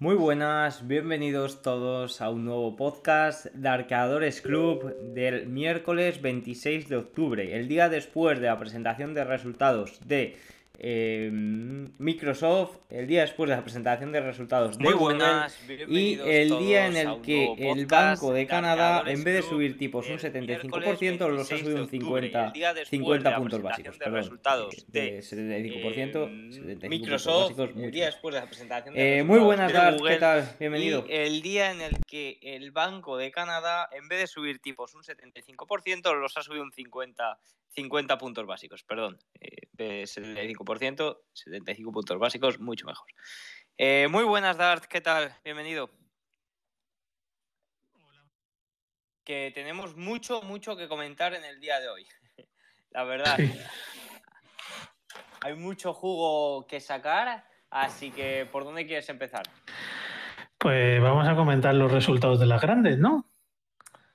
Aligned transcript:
Muy 0.00 0.14
buenas, 0.14 0.86
bienvenidos 0.86 1.60
todos 1.60 2.20
a 2.20 2.30
un 2.30 2.44
nuevo 2.44 2.76
podcast 2.76 3.46
de 3.46 3.68
Arqueadores 3.68 4.40
Club 4.40 4.94
del 5.12 5.48
miércoles 5.48 6.22
26 6.22 6.88
de 6.88 6.98
octubre, 6.98 7.56
el 7.56 7.66
día 7.66 7.88
después 7.88 8.38
de 8.38 8.46
la 8.46 8.60
presentación 8.60 9.12
de 9.12 9.24
resultados 9.24 9.98
de 10.06 10.36
eh, 10.78 11.28
Microsoft, 11.32 12.76
el 12.88 13.06
día 13.06 13.22
después 13.22 13.50
de 13.50 13.56
la 13.56 13.62
presentación 13.62 14.12
de 14.12 14.20
resultados 14.20 14.78
de 14.78 14.84
Muy 14.84 14.92
Google 14.92 15.16
buenas, 15.16 15.58
y 15.88 16.18
el 16.20 16.56
día 16.58 16.86
en 16.86 16.96
el 16.96 17.20
que 17.20 17.52
el 17.58 17.86
Banco 17.86 18.32
de 18.32 18.46
Canadá, 18.46 19.02
en 19.06 19.24
vez 19.24 19.34
de 19.34 19.42
subir 19.42 19.76
tipos 19.76 20.08
un 20.08 20.18
75%, 20.18 21.28
los 21.28 21.50
ha 21.52 21.58
subido 21.58 21.82
un 21.82 21.88
50, 21.88 22.52
50 22.86 23.36
puntos 23.36 23.62
básicos. 23.62 23.98
Perdón, 23.98 24.14
resultados 24.14 24.86
de 24.86 24.98
de 24.98 25.18
75%, 25.20 26.28
eh, 26.28 26.52
75 26.52 26.88
Microsoft, 26.88 27.56
básicos, 27.56 27.82
el 27.84 27.90
día 27.90 28.06
después 28.06 28.34
de 28.34 28.40
la 28.40 28.46
presentación 28.46 28.94
de 28.94 29.18
Eh, 29.18 29.22
muy 29.24 29.38
buenas, 29.38 29.72
de 29.72 29.96
Google, 29.96 30.14
¿qué 30.14 30.20
tal? 30.20 30.56
Bienvenido. 30.58 31.04
Y 31.08 31.12
el 31.12 31.42
día 31.42 31.70
en 31.70 31.80
el 31.80 31.96
que 32.06 32.38
el 32.42 32.70
Banco 32.70 33.16
de 33.16 33.30
Canadá, 33.30 33.88
en 33.92 34.08
vez 34.08 34.20
de 34.20 34.26
subir 34.26 34.60
tipos 34.60 34.94
un 34.94 35.02
75%, 35.02 36.14
los 36.14 36.36
ha 36.36 36.42
subido 36.42 36.62
un 36.62 36.72
50, 36.72 37.38
50 37.68 38.18
puntos 38.18 38.46
básicos. 38.46 38.82
Perdón, 38.82 39.18
eh, 39.40 39.68
de 39.72 40.02
75%, 40.02 40.67
75 41.32 41.90
puntos 41.92 42.18
básicos, 42.18 42.58
mucho 42.60 42.86
mejor. 42.86 43.06
Eh, 43.78 44.06
muy 44.10 44.24
buenas, 44.24 44.56
Dart, 44.58 44.84
¿qué 44.84 45.00
tal? 45.00 45.34
Bienvenido. 45.44 45.88
Que 49.24 49.50
tenemos 49.54 49.96
mucho, 49.96 50.42
mucho 50.42 50.76
que 50.76 50.88
comentar 50.88 51.34
en 51.34 51.44
el 51.44 51.60
día 51.60 51.80
de 51.80 51.88
hoy. 51.88 52.06
La 52.90 53.04
verdad. 53.04 53.36
Sí. 53.36 53.52
Hay 55.42 55.54
mucho 55.54 55.92
jugo 55.94 56.66
que 56.66 56.80
sacar, 56.80 57.46
así 57.70 58.10
que 58.10 58.46
¿por 58.50 58.64
dónde 58.64 58.86
quieres 58.86 59.08
empezar? 59.08 59.42
Pues 60.58 61.00
vamos 61.00 61.28
a 61.28 61.36
comentar 61.36 61.74
los 61.74 61.92
resultados 61.92 62.40
de 62.40 62.46
las 62.46 62.60
grandes, 62.60 62.98
¿no? 62.98 63.24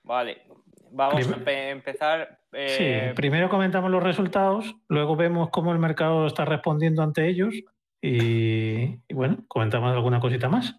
Vale, 0.03 0.43
vamos 0.91 1.25
a 1.25 1.29
empe- 1.37 1.69
empezar. 1.71 2.42
Eh, 2.53 3.11
Sí, 3.11 3.15
primero 3.15 3.49
comentamos 3.49 3.91
los 3.91 4.03
resultados, 4.03 4.75
luego 4.87 5.15
vemos 5.15 5.49
cómo 5.49 5.71
el 5.71 5.79
mercado 5.79 6.27
está 6.27 6.45
respondiendo 6.45 7.01
ante 7.03 7.27
ellos 7.27 7.53
y, 8.01 8.83
y 9.07 9.13
bueno, 9.13 9.37
comentamos 9.47 9.91
alguna 9.93 10.19
cosita 10.19 10.49
más. 10.49 10.75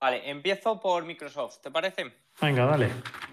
Vale, 0.00 0.28
empiezo 0.30 0.78
por 0.78 1.04
Microsoft, 1.04 1.60
¿te 1.62 1.70
parece? 1.70 2.12
Venga, 2.40 2.66
dale. 2.66 2.90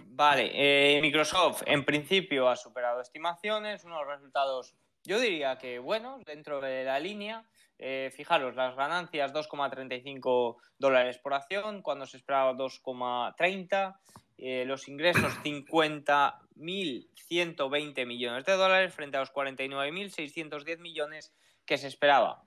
Vale, 0.07 0.49
eh, 0.53 0.99
Microsoft 1.01 1.61
en 1.67 1.85
principio 1.85 2.49
ha 2.49 2.55
superado 2.55 3.01
estimaciones, 3.01 3.83
unos 3.83 4.07
resultados, 4.07 4.73
yo 5.03 5.19
diría 5.19 5.59
que 5.59 5.77
buenos, 5.77 6.25
dentro 6.25 6.59
de 6.59 6.83
la 6.83 6.99
línea. 6.99 7.45
Eh, 7.77 8.11
fijaros, 8.15 8.55
las 8.55 8.75
ganancias 8.75 9.31
2,35 9.31 10.57
dólares 10.79 11.19
por 11.19 11.35
acción, 11.35 11.83
cuando 11.83 12.07
se 12.07 12.17
esperaba 12.17 12.53
2,30. 12.53 13.95
Eh, 14.37 14.63
los 14.65 14.87
ingresos 14.87 15.33
50.120 15.43 18.05
millones 18.05 18.45
de 18.45 18.53
dólares 18.53 18.93
frente 18.93 19.17
a 19.17 19.21
los 19.21 19.33
49.610 19.33 20.79
millones 20.79 21.33
que 21.65 21.77
se 21.77 21.87
esperaba. 21.87 22.43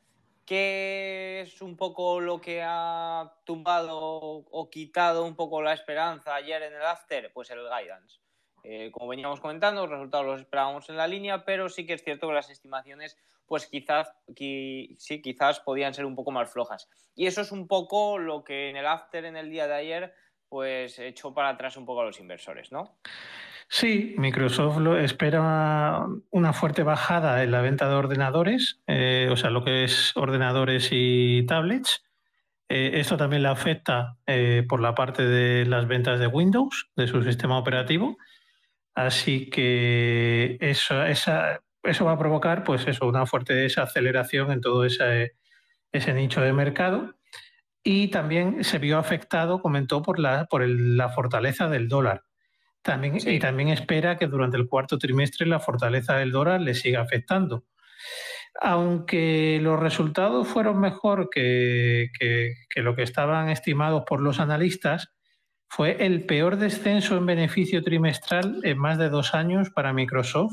¿Qué 0.46 1.42
es 1.42 1.62
un 1.62 1.76
poco 1.76 2.20
lo 2.20 2.40
que 2.40 2.62
ha 2.64 3.34
tumbado 3.44 3.98
o 4.00 4.70
quitado 4.70 5.24
un 5.24 5.36
poco 5.36 5.62
la 5.62 5.72
esperanza 5.72 6.34
ayer 6.34 6.62
en 6.62 6.74
el 6.74 6.82
after? 6.82 7.32
Pues 7.32 7.50
el 7.50 7.60
guidance. 7.60 8.18
Eh, 8.64 8.90
como 8.90 9.08
veníamos 9.08 9.40
comentando, 9.40 9.82
los 9.82 9.90
resultados 9.90 10.26
los 10.26 10.40
esperábamos 10.40 10.88
en 10.90 10.96
la 10.96 11.06
línea, 11.06 11.44
pero 11.44 11.68
sí 11.68 11.86
que 11.86 11.94
es 11.94 12.02
cierto 12.04 12.26
que 12.28 12.34
las 12.34 12.50
estimaciones, 12.50 13.16
pues 13.46 13.66
quizás, 13.66 14.12
qui- 14.28 14.96
sí, 14.98 15.22
quizás 15.22 15.60
podían 15.60 15.94
ser 15.94 16.04
un 16.04 16.14
poco 16.16 16.30
más 16.30 16.52
flojas. 16.52 16.88
Y 17.14 17.26
eso 17.26 17.40
es 17.42 17.52
un 17.52 17.68
poco 17.68 18.18
lo 18.18 18.44
que 18.44 18.70
en 18.70 18.76
el 18.76 18.86
after, 18.86 19.24
en 19.24 19.36
el 19.36 19.50
día 19.50 19.66
de 19.66 19.74
ayer, 19.74 20.14
pues 20.50 20.98
echó 20.98 21.32
para 21.32 21.50
atrás 21.50 21.76
un 21.76 21.86
poco 21.86 22.02
a 22.02 22.04
los 22.04 22.20
inversores, 22.20 22.70
¿no? 22.72 22.98
Sí, 23.68 24.16
Microsoft 24.18 24.78
lo 24.78 24.98
espera 24.98 26.04
una 26.30 26.52
fuerte 26.52 26.82
bajada 26.82 27.44
en 27.44 27.52
la 27.52 27.60
venta 27.60 27.88
de 27.88 27.94
ordenadores, 27.94 28.82
eh, 28.88 29.28
o 29.30 29.36
sea, 29.36 29.50
lo 29.50 29.62
que 29.64 29.84
es 29.84 30.14
ordenadores 30.16 30.88
y 30.90 31.46
tablets. 31.46 32.04
Eh, 32.68 32.98
esto 33.00 33.16
también 33.16 33.44
le 33.44 33.48
afecta 33.48 34.16
eh, 34.26 34.64
por 34.68 34.80
la 34.80 34.96
parte 34.96 35.24
de 35.24 35.66
las 35.66 35.86
ventas 35.86 36.18
de 36.18 36.26
Windows, 36.26 36.90
de 36.96 37.06
su 37.06 37.22
sistema 37.22 37.58
operativo. 37.58 38.16
Así 38.96 39.48
que 39.50 40.58
eso, 40.60 41.04
eso 41.04 42.04
va 42.04 42.12
a 42.12 42.18
provocar, 42.18 42.64
pues 42.64 42.88
eso, 42.88 43.06
una 43.06 43.24
fuerte 43.24 43.54
desaceleración 43.54 44.50
en 44.50 44.60
todo 44.60 44.84
ese, 44.84 45.36
ese 45.92 46.12
nicho 46.12 46.40
de 46.40 46.52
mercado. 46.52 47.14
Y 47.82 48.08
también 48.08 48.62
se 48.64 48.78
vio 48.78 48.98
afectado, 48.98 49.60
comentó, 49.62 50.02
por 50.02 50.18
la, 50.18 50.46
por 50.46 50.62
el- 50.62 50.96
la 50.96 51.08
fortaleza 51.08 51.68
del 51.68 51.88
dólar. 51.88 52.24
También, 52.82 53.20
Sí. 53.20 53.30
Y 53.30 53.38
también 53.38 53.68
espera 53.68 54.16
que 54.18 54.26
durante 54.26 54.56
el 54.56 54.66
cuarto 54.66 54.98
trimestre 54.98 55.46
la 55.46 55.60
fortaleza 55.60 56.16
del 56.16 56.30
dólar 56.32 56.60
le 56.60 56.74
siga 56.74 57.00
afectando. 57.02 57.64
Aunque 58.60 59.58
los 59.62 59.78
resultados 59.78 60.48
fueron 60.48 60.80
mejor 60.80 61.28
que, 61.30 62.10
que- 62.18 62.54
que 62.68 62.82
lo 62.82 62.94
que 62.96 63.02
estaban 63.02 63.48
estimados 63.48 64.02
por 64.06 64.20
los 64.20 64.40
analistas, 64.40 65.12
fue 65.68 66.04
el 66.04 66.24
peor 66.26 66.56
descenso 66.56 67.16
en 67.16 67.26
beneficio 67.26 67.82
trimestral 67.82 68.60
en 68.64 68.76
más 68.78 68.98
de 68.98 69.08
dos 69.08 69.34
años 69.34 69.70
para 69.70 69.92
Microsoft 69.92 70.52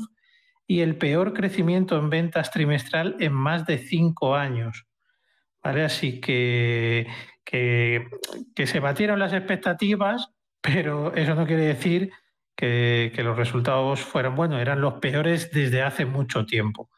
y 0.66 0.80
el 0.80 0.96
peor 0.96 1.32
crecimiento 1.34 1.98
en 1.98 2.08
ventas 2.08 2.50
trimestral 2.52 3.16
en 3.18 3.32
más 3.32 3.66
de 3.66 3.78
cinco 3.78 4.36
años. 4.36 4.86
¿Vale? 5.62 5.84
Así 5.84 6.20
que, 6.20 7.06
que, 7.44 8.06
que 8.54 8.66
se 8.66 8.80
batieron 8.80 9.18
las 9.18 9.32
expectativas, 9.32 10.30
pero 10.60 11.14
eso 11.14 11.34
no 11.34 11.46
quiere 11.46 11.62
decir 11.64 12.10
que, 12.56 13.12
que 13.14 13.22
los 13.22 13.36
resultados 13.36 14.00
fueran 14.00 14.34
buenos, 14.36 14.60
eran 14.60 14.80
los 14.80 14.94
peores 14.94 15.50
desde 15.50 15.82
hace 15.82 16.04
mucho 16.06 16.46
tiempo. 16.46 16.90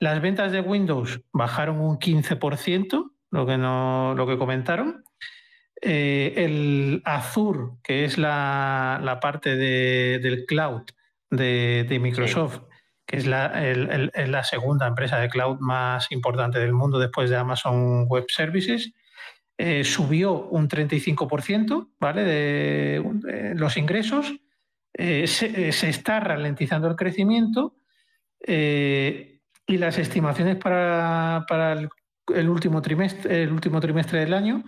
Las 0.00 0.20
ventas 0.20 0.52
de 0.52 0.60
Windows 0.60 1.20
bajaron 1.32 1.80
un 1.80 1.98
15%, 1.98 3.10
lo 3.30 3.46
que, 3.46 3.56
no, 3.58 4.14
lo 4.16 4.26
que 4.26 4.38
comentaron. 4.38 5.04
Eh, 5.80 6.32
el 6.36 7.02
Azure, 7.04 7.76
que 7.82 8.04
es 8.04 8.16
la, 8.18 9.00
la 9.02 9.20
parte 9.20 9.56
de- 9.56 10.18
del 10.20 10.46
cloud 10.46 10.82
de, 11.30 11.84
de 11.88 11.98
Microsoft, 11.98 12.60
que 13.06 13.18
es 13.18 13.26
la, 13.26 14.44
segunda 14.44 14.86
empresa 14.86 15.18
de 15.18 15.28
cloud 15.28 15.58
más 15.60 16.10
importante 16.10 16.58
del 16.58 16.72
mundo 16.72 16.98
después 16.98 17.28
de 17.30 17.36
Amazon 17.36 18.06
Web 18.06 18.26
Services, 18.28 18.92
eh, 19.56 19.84
subió 19.84 20.48
un 20.48 20.68
35%, 20.68 21.90
¿vale? 22.00 22.24
De, 22.24 23.54
los 23.54 23.76
ingresos. 23.76 24.34
Eh, 24.96 25.26
se, 25.26 25.68
eh, 25.68 25.72
se 25.72 25.88
está 25.88 26.20
ralentizando 26.20 26.88
el 26.88 26.96
crecimiento 26.96 27.76
y 28.46 29.78
las 29.78 29.98
estimaciones 29.98 30.56
para, 30.56 31.46
para 31.48 31.72
el, 31.72 32.48
último 32.48 32.82
trimestre, 32.82 33.44
el 33.44 33.52
último 33.52 33.80
trimestre 33.80 34.20
del 34.20 34.34
año 34.34 34.62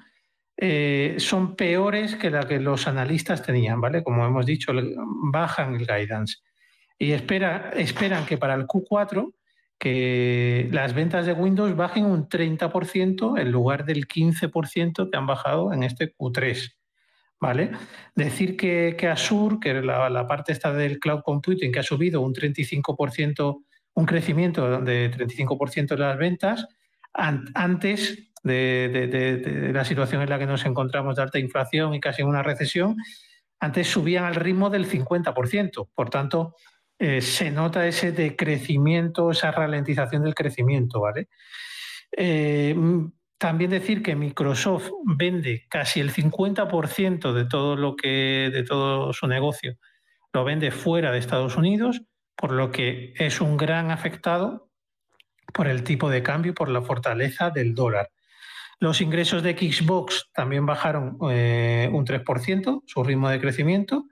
son 1.19 1.57
peores 1.57 2.17
que 2.17 2.31
la 2.31 2.49
que 2.49 2.59
los 2.59 2.89
analistas 2.89 3.43
tenían, 3.43 3.79
¿vale? 3.81 4.03
Como 4.03 4.25
hemos 4.25 4.47
dicho, 4.47 4.73
bajan 5.31 5.75
el 5.75 5.87
guidance. 5.87 6.39
Y 6.99 7.13
espera, 7.13 7.71
esperan 7.77 8.25
que 8.27 8.39
para 8.39 8.55
el 8.55 8.67
Q4 8.67 9.33
que 9.79 10.69
las 10.73 10.95
ventas 10.95 11.27
de 11.27 11.35
Windows 11.35 11.77
bajen 11.77 12.07
un 12.07 12.29
30% 12.29 13.39
en 13.39 13.53
lugar 13.53 13.85
del 13.85 14.09
15% 14.09 15.11
que 15.11 15.17
han 15.17 15.27
bajado 15.27 15.73
en 15.73 15.83
este 15.83 16.15
Q3. 16.17 16.73
¿Vale? 17.39 17.73
Decir 18.15 18.57
que, 18.57 18.97
que 18.99 19.09
Azure, 19.09 19.59
que 19.61 19.75
la, 19.83 20.09
la 20.09 20.27
parte 20.27 20.53
esta 20.53 20.73
del 20.73 20.99
cloud 20.99 21.21
computing, 21.23 21.71
que 21.71 21.81
ha 21.81 21.83
subido 21.83 22.23
un 22.23 22.33
35%, 22.33 23.63
un 23.93 24.07
crecimiento 24.07 24.81
de 24.81 25.11
35% 25.11 25.89
de 25.89 25.97
las 25.99 26.17
ventas, 26.17 26.67
an- 27.13 27.45
antes 27.55 28.31
de, 28.43 28.89
de- 28.91 29.07
de- 29.09 29.37
de 29.37 29.73
la 29.75 29.85
situación 29.85 30.23
en 30.23 30.31
la 30.31 30.39
que 30.39 30.47
nos 30.47 30.65
encontramos 30.65 31.17
de 31.17 31.23
alta 31.23 31.39
inflación 31.39 31.93
y 31.93 32.01
casi 32.01 32.23
una 32.23 32.43
recesión, 32.43 32.97
antes 33.61 33.87
subían 33.87 34.25
al 34.25 34.35
ritmo 34.37 34.71
del 34.71 34.89
50%. 34.89 35.89
Por 35.95 36.09
tanto, 36.09 36.55
eh, 36.99 37.21
se 37.21 37.51
nota 37.51 37.87
ese 37.87 38.13
decrecimiento, 38.13 39.31
esa 39.31 39.51
ralentización 39.51 40.23
del 40.25 40.35
crecimiento, 40.35 41.01
¿vale? 41.01 41.29
Eh, 42.13 42.75
mm, 42.77 43.13
también 43.39 43.71
decir 43.71 44.03
que 44.03 44.17
Microsoft 44.17 44.91
vende 45.05 45.67
casi 45.69 46.01
el 46.01 46.11
50% 46.11 47.35
de 47.35 47.45
todo 47.45 47.77
lo 47.77 47.97
que 47.97 48.51
de 48.53 48.63
todo 48.63 49.13
su 49.13 49.27
negocio 49.27 49.77
lo 50.33 50.45
vende 50.45 50.71
fuera 50.71 51.13
de 51.13 51.19
Estados 51.19 51.57
Unidos, 51.57 52.03
por 52.35 52.53
lo 52.53 52.71
que 52.71 53.15
es 53.17 53.41
un 53.41 53.57
gran 53.57 53.91
afectado 53.91 54.71
por 55.53 55.69
el 55.69 55.85
tipo 55.85 56.11
de 56.11 56.23
cambio, 56.23 56.55
por 56.55 56.69
la 56.69 56.83
fortaleza 56.83 57.51
del 57.51 57.75
dólar. 57.75 58.11
Los 58.79 59.01
ingresos 59.01 59.43
de 59.43 59.57
Xbox 59.57 60.31
también 60.35 60.67
bajaron 60.67 61.17
eh, 61.31 61.89
un 61.91 62.05
3%, 62.05 62.83
su 62.87 63.05
ritmo 63.05 63.31
de 63.31 63.41
crecimiento, 63.41 64.05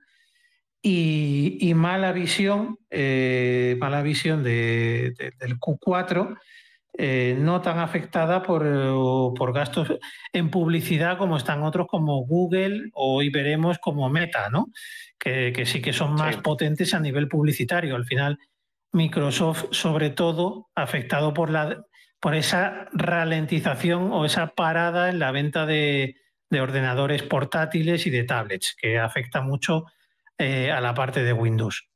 y, 0.87 1.57
y 1.63 1.73
mala 1.73 2.13
visión, 2.13 2.79
eh, 2.91 3.75
mala 3.81 4.03
visión 4.03 4.45
de- 4.45 5.15
de- 5.19 5.33
del 5.41 5.59
Q4 5.59 6.37
eh, 6.97 7.37
no 7.41 7.61
tan 7.63 7.79
afectada 7.81 8.43
por, 8.43 8.63
por, 9.35 9.53
gastos 9.55 9.95
en 10.33 10.51
publicidad 10.51 11.17
como 11.19 11.39
están 11.39 11.63
otros 11.63 11.87
como 11.89 12.25
Google 12.27 12.91
o 12.93 13.17
hoy 13.17 13.31
veremos 13.31 13.79
como 13.79 14.09
Meta, 14.11 14.51
¿no? 14.51 14.67
Que, 15.19 15.53
que 15.53 15.65
sí 15.67 15.81
que 15.83 15.93
son 15.95 16.13
más 16.15 16.37
potentes 16.37 16.93
a 16.95 17.01
nivel 17.01 17.27
publicitario. 17.29 17.97
Al 17.97 18.05
final, 18.05 18.39
Microsoft, 18.93 19.65
sobre 19.73 20.11
todo, 20.11 20.69
afectado 20.77 21.33
por, 21.35 21.51
la, 21.51 21.85
por 22.21 22.35
esa 22.37 22.89
ralentización 22.93 24.13
o 24.13 24.25
esa 24.27 24.49
parada 24.55 25.09
en 25.09 25.19
la 25.19 25.33
venta 25.33 25.67
de, 25.67 26.15
de 26.51 26.61
ordenadores 26.61 27.23
portátiles 27.23 28.07
y 28.07 28.11
de 28.11 28.23
tablets, 28.25 28.77
que 28.81 28.99
afecta 29.01 29.41
mucho 29.41 29.87
eh, 30.39 30.71
a 30.71 30.81
la 30.81 30.95
parte 30.95 31.23
de 31.23 31.33
Windows. 31.33 31.89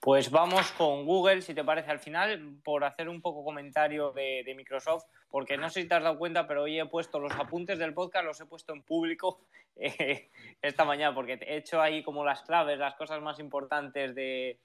Pues 0.00 0.30
vamos 0.30 0.72
con 0.72 1.04
Google, 1.04 1.42
si 1.42 1.52
te 1.52 1.62
parece, 1.62 1.90
al 1.90 1.98
final, 1.98 2.56
por 2.64 2.84
hacer 2.84 3.10
un 3.10 3.20
poco 3.20 3.44
comentario 3.44 4.12
de, 4.12 4.54
Microsoft, 4.56 5.04
porque 5.28 5.58
no 5.58 5.68
sé 5.68 5.82
si 5.82 5.88
te 5.88 5.94
has 5.94 6.02
dado 6.02 6.16
cuenta, 6.16 6.46
pero 6.46 6.62
hoy 6.62 6.80
he 6.80 6.86
puesto 6.86 7.20
los 7.20 7.32
apuntes 7.32 7.78
del 7.78 7.92
podcast, 7.92 8.24
los 8.24 8.40
he 8.40 8.46
puesto 8.46 8.72
en 8.72 8.82
público 8.82 9.40
eh, 9.76 10.30
esta 10.62 10.86
mañana, 10.86 11.14
porque 11.14 11.38
he 11.42 11.56
hecho 11.56 11.82
ahí 11.82 12.02
como 12.02 12.24
las 12.24 12.40
claves, 12.42 12.78
las 12.78 12.94
cosas 12.94 13.20
más 13.20 13.38
importantes 13.40 14.14
de, 14.14 14.58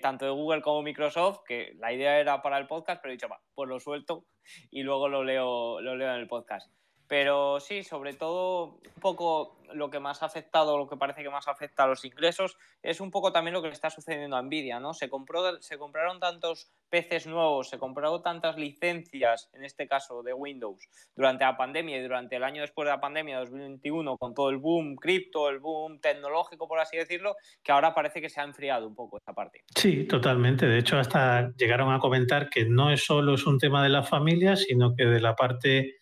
tanto 0.00 0.24
de 0.24 0.30
Google 0.30 0.62
como 0.62 0.82
Microsoft, 0.82 1.40
que 1.44 1.74
la 1.78 1.92
idea 1.92 2.20
era 2.20 2.40
para 2.40 2.56
el 2.56 2.68
podcast, 2.68 3.02
pero 3.02 3.10
he 3.10 3.16
dicho, 3.16 3.28
va, 3.28 3.40
pues 3.56 3.68
lo 3.68 3.80
suelto 3.80 4.26
y 4.70 4.84
luego 4.84 5.08
lo 5.08 5.24
leo, 5.24 5.80
lo 5.80 5.96
leo 5.96 6.10
en 6.10 6.20
el 6.20 6.28
podcast. 6.28 6.70
Pero 7.08 7.60
sí, 7.60 7.84
sobre 7.84 8.14
todo 8.14 8.80
un 8.82 9.00
poco 9.00 9.56
lo 9.72 9.90
que 9.90 10.00
más 10.00 10.22
ha 10.22 10.26
afectado, 10.26 10.78
lo 10.78 10.88
que 10.88 10.96
parece 10.96 11.22
que 11.22 11.30
más 11.30 11.48
afecta 11.48 11.84
a 11.84 11.86
los 11.86 12.04
ingresos, 12.04 12.56
es 12.82 13.00
un 13.00 13.10
poco 13.10 13.32
también 13.32 13.54
lo 13.54 13.62
que 13.62 13.68
le 13.68 13.74
está 13.74 13.90
sucediendo 13.90 14.36
a 14.36 14.42
Nvidia, 14.42 14.80
¿no? 14.80 14.94
Se, 14.94 15.08
compró, 15.08 15.60
se 15.60 15.78
compraron 15.78 16.20
tantos 16.20 16.70
PCs 16.90 17.26
nuevos, 17.26 17.68
se 17.68 17.78
compraron 17.78 18.22
tantas 18.22 18.56
licencias, 18.56 19.50
en 19.52 19.64
este 19.64 19.86
caso 19.86 20.22
de 20.22 20.32
Windows, 20.32 20.88
durante 21.14 21.44
la 21.44 21.56
pandemia 21.56 21.98
y 21.98 22.02
durante 22.02 22.36
el 22.36 22.44
año 22.44 22.62
después 22.62 22.86
de 22.86 22.92
la 22.92 23.00
pandemia, 23.00 23.38
2021, 23.40 24.16
con 24.16 24.34
todo 24.34 24.50
el 24.50 24.58
boom 24.58 24.96
cripto, 24.96 25.48
el 25.48 25.58
boom 25.58 26.00
tecnológico, 26.00 26.68
por 26.68 26.78
así 26.78 26.96
decirlo, 26.96 27.36
que 27.62 27.72
ahora 27.72 27.94
parece 27.94 28.20
que 28.20 28.28
se 28.28 28.40
ha 28.40 28.44
enfriado 28.44 28.86
un 28.86 28.94
poco 28.94 29.18
esta 29.18 29.32
parte. 29.32 29.64
Sí, 29.74 30.04
totalmente. 30.04 30.66
De 30.66 30.78
hecho, 30.78 30.98
hasta 30.98 31.52
llegaron 31.56 31.92
a 31.92 31.98
comentar 31.98 32.48
que 32.48 32.64
no 32.64 32.90
es 32.90 33.04
solo 33.04 33.34
es 33.34 33.46
un 33.46 33.58
tema 33.58 33.82
de 33.82 33.88
la 33.88 34.02
familia, 34.02 34.56
sino 34.56 34.94
que 34.94 35.04
de 35.04 35.20
la 35.20 35.34
parte 35.34 35.96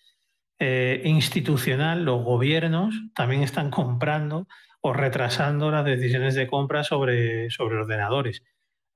eh, 0.67 1.03
institucional, 1.05 2.07
los 2.07 2.25
gobiernos 2.25 2.95
también 3.15 3.43
están 3.43 3.71
comprando 3.71 4.49
o 4.81 4.95
retrasando 4.95 5.71
las 5.71 5.85
decisiones 5.85 6.35
de 6.35 6.47
compra 6.47 6.85
sobre, 6.85 7.51
sobre 7.51 7.77
ordenadores. 7.77 8.43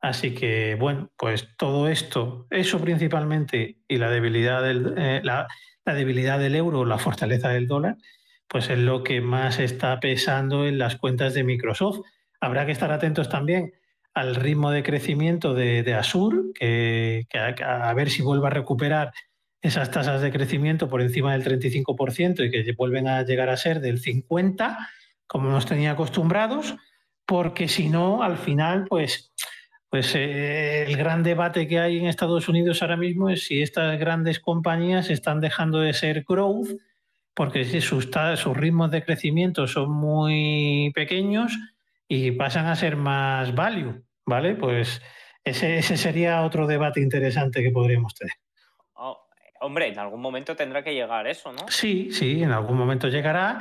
Así 0.00 0.34
que, 0.34 0.76
bueno, 0.80 1.10
pues 1.18 1.54
todo 1.58 1.88
esto, 1.88 2.46
eso 2.48 2.80
principalmente, 2.80 3.82
y 3.86 3.98
la 3.98 4.08
debilidad 4.08 4.62
del, 4.62 4.94
eh, 4.96 5.20
la, 5.22 5.46
debilidad 5.84 6.38
del 6.38 6.56
euro, 6.56 6.86
la 6.86 6.96
fortaleza 6.96 7.50
del 7.50 7.66
dólar, 7.66 7.96
pues 8.48 8.70
es 8.70 8.78
lo 8.78 9.02
que 9.02 9.20
más 9.20 9.58
está 9.58 10.00
pesando 10.00 10.66
en 10.66 10.78
las 10.78 10.96
cuentas 10.96 11.34
de 11.34 11.44
Microsoft. 11.44 12.00
Habrá 12.40 12.64
que 12.64 12.72
estar 12.72 12.92
atentos 12.92 13.28
también 13.28 13.74
al 14.14 14.36
ritmo 14.36 14.70
de 14.70 14.82
crecimiento 14.82 15.52
de, 15.52 15.82
de 15.82 15.92
Azure, 15.92 16.38
que, 16.58 17.26
a, 17.62 17.92
ver 17.92 18.08
si 18.08 18.22
vuelve 18.22 18.46
a 18.46 18.50
recuperar 18.50 19.12
esas 19.60 19.90
tasas 19.90 20.22
de 20.22 20.30
crecimiento 20.30 20.88
por 20.88 21.02
encima 21.02 21.32
del 21.32 21.44
35% 21.44 22.44
y 22.46 22.50
que 22.50 22.72
vuelven 22.72 23.08
a 23.08 23.22
llegar 23.22 23.48
a 23.48 23.56
ser 23.56 23.80
del 23.80 24.00
50%, 24.00 24.76
como 25.26 25.50
nos 25.50 25.66
tenía 25.66 25.92
acostumbrados, 25.92 26.76
porque 27.26 27.68
si 27.68 27.88
no, 27.88 28.22
al 28.22 28.38
final, 28.38 28.86
pues, 28.88 29.32
pues 29.90 30.14
eh, 30.14 30.84
el 30.84 30.96
gran 30.96 31.22
debate 31.22 31.68
que 31.68 31.78
hay 31.78 31.98
en 31.98 32.06
Estados 32.06 32.48
Unidos 32.48 32.80
ahora 32.80 32.96
mismo 32.96 33.28
es 33.28 33.44
si 33.44 33.60
estas 33.60 33.98
grandes 33.98 34.40
compañías 34.40 35.10
están 35.10 35.40
dejando 35.40 35.80
de 35.80 35.92
ser 35.92 36.24
growth, 36.26 36.70
porque 37.34 37.64
sus, 37.80 38.08
sus 38.36 38.56
ritmos 38.56 38.90
de 38.90 39.04
crecimiento 39.04 39.66
son 39.66 39.92
muy 39.92 40.90
pequeños 40.94 41.56
y 42.08 42.30
pasan 42.32 42.66
a 42.66 42.76
ser 42.76 42.96
más 42.96 43.54
value, 43.54 44.02
¿vale? 44.24 44.54
Pues 44.54 45.02
ese, 45.44 45.78
ese 45.78 45.96
sería 45.96 46.42
otro 46.42 46.66
debate 46.66 47.00
interesante 47.00 47.62
que 47.62 47.70
podríamos 47.70 48.14
tener. 48.14 48.34
Hombre, 49.60 49.88
en 49.88 49.98
algún 49.98 50.20
momento 50.20 50.56
tendrá 50.56 50.82
que 50.82 50.94
llegar 50.94 51.26
eso, 51.26 51.52
¿no? 51.52 51.68
Sí, 51.68 52.10
sí, 52.12 52.42
en 52.42 52.52
algún 52.52 52.76
momento 52.76 53.08
llegará 53.08 53.60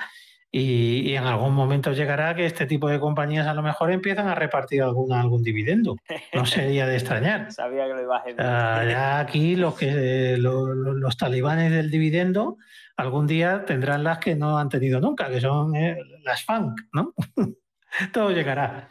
y, 0.51 1.13
en 1.13 1.25
algún 1.25 1.53
momento 1.53 1.91
llegará 1.91 2.33
que 2.33 2.45
este 2.45 2.65
tipo 2.65 2.87
de 2.87 2.99
compañías 2.99 3.47
a 3.47 3.53
lo 3.53 3.61
mejor 3.61 3.91
empiezan 3.91 4.27
a 4.27 4.35
repartir 4.35 4.81
algún, 4.81 5.11
algún 5.13 5.43
dividendo. 5.43 5.97
No 6.33 6.45
sería 6.45 6.87
de 6.87 6.95
extrañar. 6.95 7.51
Sabía 7.51 7.85
que 7.87 7.93
lo 7.93 8.01
iba 8.01 8.17
a 8.17 8.23
decir. 8.23 8.37
ya 8.37 9.19
aquí 9.19 9.55
los, 9.55 9.77
que, 9.77 10.37
los, 10.37 11.17
talibanes 11.17 11.71
del 11.71 11.91
dividendo 11.91 12.57
algún 12.95 13.27
día 13.27 13.65
tendrán 13.65 14.03
las 14.03 14.19
que 14.19 14.35
no 14.35 14.57
han 14.57 14.69
tenido 14.69 14.99
nunca, 14.99 15.29
que 15.29 15.41
son 15.41 15.75
eh, 15.75 15.97
las 16.23 16.43
funk, 16.43 16.79
¿no? 16.93 17.13
Todo 18.13 18.31
llegará. 18.31 18.89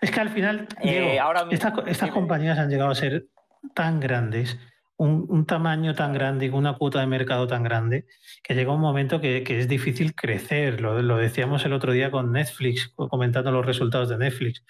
Es 0.00 0.10
que 0.10 0.20
al 0.20 0.30
final, 0.30 0.66
eh, 0.82 1.18
estas 1.86 2.10
compañías 2.10 2.58
han 2.58 2.70
llegado 2.70 2.90
a 2.90 2.94
ser 2.94 3.26
tan 3.74 4.00
grandes 4.00 4.58
un, 5.00 5.46
tamaño 5.46 5.94
tan 5.94 6.12
grande 6.12 6.46
y 6.46 6.48
una 6.50 6.74
cuota 6.74 7.00
de 7.00 7.06
mercado 7.06 7.46
tan 7.46 7.62
grande 7.62 8.06
que 8.42 8.54
llega 8.54 8.72
un 8.72 8.80
momento 8.80 9.20
que, 9.20 9.42
es 9.46 9.66
difícil 9.66 10.14
crecer. 10.14 10.80
Lo, 10.80 11.16
decíamos 11.16 11.64
el 11.64 11.72
otro 11.72 11.92
día 11.92 12.10
con 12.10 12.32
Netflix, 12.32 12.92
comentando 12.94 13.50
los 13.50 13.64
resultados 13.64 14.10
de 14.10 14.18
Netflix. 14.18 14.62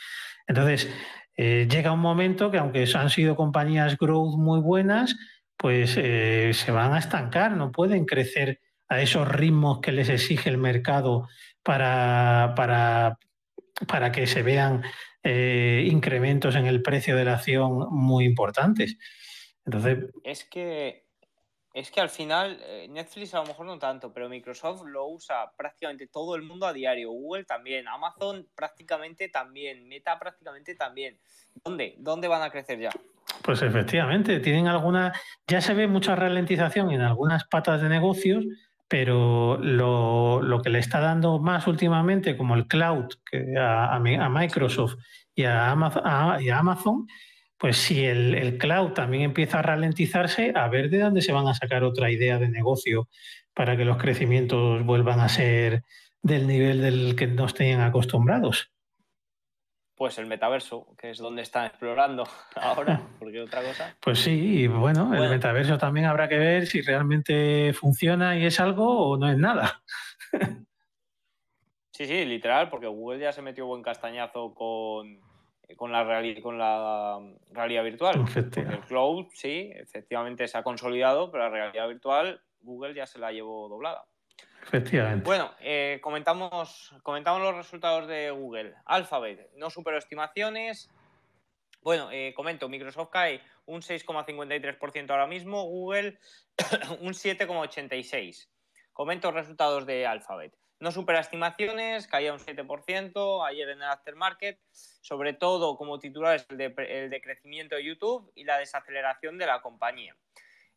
Entonces, 0.47 0.89
eh, 1.37 1.67
llega 1.69 1.93
un 1.93 2.01
momento 2.01 2.51
que 2.51 2.59
aunque 2.59 2.89
han 2.95 3.11
sido 3.11 3.35
compañías 3.35 3.99
growth 3.99 4.37
muy 4.37 4.61
buenas, 4.61 5.17
pues 5.57 5.97
eh, 5.97 6.53
se 6.55 6.71
van 6.71 6.93
a 6.93 6.99
estancar, 6.99 7.57
no 7.57 7.73
pueden 7.73 8.05
crecer 8.05 8.61
a 8.89 9.01
esos 9.01 9.27
ritmos 9.27 9.81
que 9.81 9.93
les 9.93 10.09
exige 10.09 10.49
el 10.49 10.59
mercado 10.59 11.29
para, 11.65 12.55
para, 12.57 13.19
para 13.89 14.13
que 14.13 14.27
se 14.29 14.43
vean 14.43 14.83
eh, 15.25 15.89
incrementos 15.91 16.55
en 16.55 16.67
el 16.67 16.83
precio 16.83 17.17
de 17.17 17.25
la 17.25 17.35
acción 17.35 17.89
muy 17.91 18.25
importantes. 18.25 18.97
Es 20.25 20.45
que, 20.45 21.05
es 21.73 21.91
que 21.91 22.01
al 22.01 22.11
final 22.11 22.61
eh, 22.63 22.89
Netflix 22.89 23.35
a 23.35 23.39
lo 23.39 23.47
mejor 23.47 23.67
no 23.67 23.79
tanto, 23.79 24.13
pero 24.13 24.29
Microsoft 24.29 24.83
lo 24.87 25.07
usa 25.07 25.53
prácticamente 25.57 26.09
todo 26.09 26.35
el 26.35 26.43
mundo 26.43 26.67
a 26.67 26.73
diario, 26.73 27.11
Google 27.11 27.45
también, 27.45 27.87
Amazon 27.89 28.49
prácticamente 28.55 29.29
también, 29.29 29.89
Meta 29.89 30.19
prácticamente 30.19 30.75
también. 30.75 31.19
¿Dónde? 31.65 31.95
¿Dónde 31.99 32.29
van 32.29 32.43
a 32.43 32.51
crecer 32.51 32.81
ya? 32.81 32.91
Pues 33.43 33.63
efectivamente, 33.63 34.41
tienen 34.41 34.67
alguna, 34.67 35.13
ya 35.47 35.61
se 35.61 35.75
ve 35.75 35.87
mucha 35.87 36.17
ralentización 36.17 36.91
en 36.91 37.01
algunas 37.01 37.45
patas 37.45 37.81
de 37.81 37.89
negocios, 37.89 38.45
pero 38.89 39.57
lo, 39.57 40.61
que 40.63 40.71
le 40.71 40.81
está 40.81 41.01
dando 41.01 41.39
más 41.39 41.67
últimamente, 41.69 42.37
como 42.37 42.57
el 42.57 42.67
cloud 42.67 43.07
que 43.31 43.55
a, 43.57 43.99
Microsoft 44.01 44.97
y 45.35 45.45
a 45.45 45.71
Amazon 45.71 47.07
pues 47.61 47.77
si 47.77 48.07
el, 48.07 48.57
cloud 48.57 48.93
también 48.93 49.23
empieza 49.23 49.59
a 49.59 49.63
ralentizarse, 49.63 50.55
a 50.57 50.67
ver 50.69 50.89
de 50.89 51.01
dónde 51.01 51.21
se 51.21 51.33
van 51.33 51.47
a 51.47 51.53
sacar 51.53 51.85
otra 51.85 52.11
idea 52.11 52.39
de 52.39 52.49
negocio 52.49 53.07
para 53.53 53.77
que 53.77 53.85
los 53.85 53.99
crecimientos 53.99 54.83
vuelvan 54.87 55.21
a 55.21 55.29
ser 55.29 55.85
del 56.23 56.47
nivel 56.47 56.81
del 56.81 57.15
que 57.15 57.27
nos 57.27 57.53
tenían 57.53 57.83
acostumbrados. 57.83 58.73
Pues 59.95 60.17
el 60.17 60.25
metaverso, 60.25 60.97
que 60.97 61.11
es 61.11 61.19
donde 61.19 61.43
están 61.43 61.67
explorando 61.67 62.27
ahora, 62.57 63.03
porque 63.19 63.43
otra 63.43 63.63
cosa. 63.63 63.95
Pues 64.01 64.21
sí, 64.21 64.63
y 64.63 64.67
bueno, 64.67 65.15
el 65.15 65.29
metaverso 65.29 65.77
también 65.77 66.07
habrá 66.07 66.31
que 66.31 66.39
ver 66.39 66.67
si 66.67 66.81
realmente 66.81 67.75
funciona 67.75 68.39
y 68.39 68.47
es 68.47 68.59
algo 68.59 69.11
o 69.11 69.17
no 69.19 69.31
es 69.31 69.37
nada. 69.37 69.83
Sí, 71.93 72.07
sí, 72.07 72.25
literal, 72.25 72.71
porque 72.71 72.87
Google 72.87 73.21
ya 73.21 73.31
se 73.31 73.43
metió 73.43 73.67
buen 73.67 73.83
castañazo 73.83 74.55
con, 74.55 75.21
con 75.77 75.93
la, 75.93 76.23
con 76.43 76.59
la 76.59 77.19
realidad 77.51 77.85
virtual. 77.85 78.25
El 78.35 78.81
cloud, 78.81 79.27
sí, 79.33 79.71
efectivamente 79.75 80.49
se 80.49 80.59
ha 80.59 80.63
consolidado, 80.63 81.31
pero 81.31 81.45
la 81.45 81.51
realidad 81.51 81.89
virtual 81.89 82.43
Google 82.61 82.95
ya 82.95 83.07
se 83.07 83.19
la 83.19 83.33
llevó 83.33 83.69
doblada. 83.69 84.05
Efectivamente. 84.63 85.25
Bueno, 85.25 85.53
eh, 85.61 85.99
comentamos, 86.03 86.95
comentamos 87.03 87.41
los 87.41 87.57
resultados 87.57 88.07
de 88.07 88.31
Google. 88.31 88.75
Alphabet 88.85 89.51
no 89.57 89.71
superó 89.71 89.99
estimaciones. 89.99 90.91
Bueno, 91.83 92.11
eh, 92.13 92.35
comento, 92.37 92.69
Microsoft 92.69 93.11
cae 93.11 93.41
un 93.65 93.81
6,53% 93.81 95.11
ahora 95.11 95.27
mismo, 95.27 95.65
Google 95.65 96.19
un 97.01 97.15
7,86%. 97.15 98.49
Comento 98.93 99.31
resultados 99.31 99.87
de 99.87 100.07
Alphabet. 100.07 100.53
No 100.81 100.91
supera 100.91 101.21
estimaciones, 101.21 102.07
caía 102.07 102.33
un 102.33 102.39
7% 102.39 103.47
ayer 103.47 103.69
en 103.69 103.83
el 103.83 103.89
aftermarket, 103.89 104.59
sobre 104.73 105.35
todo 105.35 105.77
como 105.77 105.99
titulares 105.99 106.47
el 106.49 106.57
de, 106.57 106.73
el 106.89 107.11
de 107.11 107.21
crecimiento 107.21 107.77
de 107.77 107.85
YouTube 107.85 108.33
y 108.35 108.45
la 108.45 108.57
desaceleración 108.57 109.37
de 109.37 109.45
la 109.45 109.61
compañía. 109.61 110.17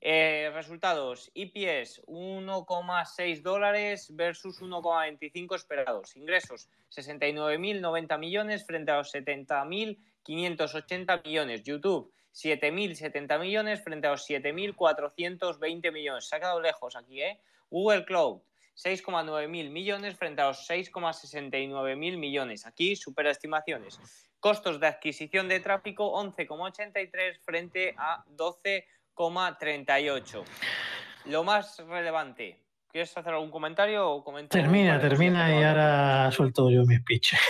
Eh, 0.01 0.51
resultados, 0.53 1.31
EPS 1.33 2.01
1,6 2.07 3.41
dólares 3.41 4.13
versus 4.13 4.61
1,25 4.61 5.55
esperados. 5.55 6.17
Ingresos 6.17 6.67
69.090 6.93 8.19
millones 8.19 8.65
frente 8.65 8.91
a 8.91 8.97
los 8.97 9.15
70.580 9.15 11.23
millones. 11.23 11.63
YouTube 11.63 12.11
7.070 12.33 13.39
millones 13.39 13.81
frente 13.81 14.07
a 14.07 14.11
los 14.11 14.29
7.420 14.29 15.93
millones. 15.93 16.27
Se 16.27 16.35
ha 16.35 16.39
quedado 16.39 16.59
lejos 16.59 16.97
aquí, 16.97 17.21
¿eh? 17.21 17.39
Google 17.69 18.03
Cloud, 18.03 18.41
6,9 18.75 19.47
mil 19.47 19.69
millones 19.69 20.17
frente 20.17 20.41
a 20.41 20.47
los 20.47 20.67
6,69 20.69 21.95
mil 21.95 22.17
millones. 22.17 22.65
Aquí 22.65 22.95
supera 22.95 23.29
estimaciones. 23.31 23.99
Costos 24.39 24.79
de 24.79 24.87
adquisición 24.87 25.47
de 25.47 25.59
tráfico 25.59 26.11
11,83 26.21 27.39
frente 27.39 27.93
a 27.97 28.23
12,38. 28.25 30.43
Lo 31.25 31.43
más 31.43 31.77
relevante, 31.79 32.63
¿Quieres 32.93 33.17
hacer 33.17 33.33
algún 33.33 33.49
comentario 33.49 34.07
o 34.07 34.23
Termina, 34.49 34.99
termina 34.99 35.49
y 35.49 35.63
ahora 35.63 36.29
suelto 36.31 36.69
yo 36.69 36.85
mi 36.85 36.95
speech. 36.97 37.33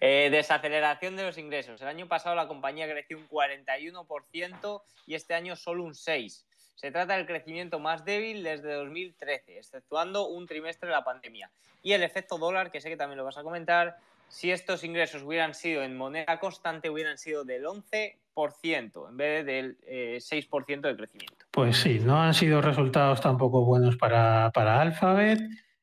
Eh, 0.00 0.30
desaceleración 0.32 1.16
de 1.16 1.22
los 1.22 1.38
ingresos. 1.38 1.80
El 1.80 1.86
año 1.86 2.08
pasado 2.08 2.34
la 2.34 2.48
compañía 2.48 2.90
creció 2.90 3.16
un 3.16 3.28
41% 3.28 4.82
y 5.06 5.14
este 5.14 5.34
año 5.34 5.54
solo 5.54 5.84
un 5.84 5.92
6%. 5.92 6.44
Se 6.74 6.90
trata 6.90 7.16
del 7.16 7.26
crecimiento 7.26 7.78
más 7.78 8.04
débil 8.04 8.42
desde 8.42 8.72
2013, 8.74 9.58
exceptuando 9.58 10.28
un 10.28 10.46
trimestre 10.46 10.88
de 10.88 10.94
la 10.94 11.04
pandemia. 11.04 11.50
Y 11.82 11.92
el 11.92 12.02
efecto 12.02 12.38
dólar, 12.38 12.70
que 12.70 12.80
sé 12.80 12.88
que 12.88 12.96
también 12.96 13.18
lo 13.18 13.24
vas 13.24 13.38
a 13.38 13.42
comentar, 13.42 13.96
si 14.28 14.50
estos 14.50 14.82
ingresos 14.84 15.22
hubieran 15.22 15.54
sido 15.54 15.82
en 15.82 15.96
moneda 15.96 16.40
constante, 16.40 16.90
hubieran 16.90 17.18
sido 17.18 17.44
del 17.44 17.64
11% 17.64 19.08
en 19.08 19.16
vez 19.16 19.46
del 19.46 19.78
6% 19.86 20.68
eh, 20.68 20.88
de 20.88 20.96
crecimiento. 20.96 21.46
Pues 21.50 21.76
sí, 21.76 22.00
no 22.00 22.20
han 22.20 22.34
sido 22.34 22.60
resultados 22.60 23.20
tampoco 23.20 23.64
buenos 23.64 23.96
para, 23.96 24.50
para 24.52 24.80
Alphabet. 24.80 25.40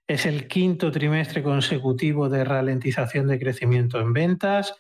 Es 0.07 0.25
el 0.25 0.48
quinto 0.48 0.91
trimestre 0.91 1.41
consecutivo 1.41 2.27
de 2.27 2.43
ralentización 2.43 3.27
de 3.27 3.39
crecimiento 3.39 4.00
en 4.01 4.12
ventas. 4.12 4.75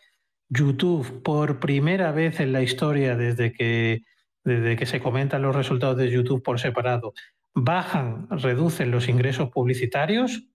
YouTube, 0.49 1.23
por 1.23 1.61
primera 1.61 2.11
vez 2.11 2.41
en 2.41 2.51
la 2.51 2.61
historia 2.61 3.15
desde 3.15 3.53
que, 3.53 4.01
desde 4.43 4.75
que 4.75 4.85
se 4.85 4.99
comentan 4.99 5.41
los 5.41 5.55
resultados 5.55 5.97
de 5.97 6.09
YouTube 6.09 6.43
por 6.43 6.59
separado, 6.59 7.13
bajan, 7.53 8.27
reducen 8.29 8.91
los 8.91 9.07
ingresos 9.07 9.49
publicitarios 9.49 10.51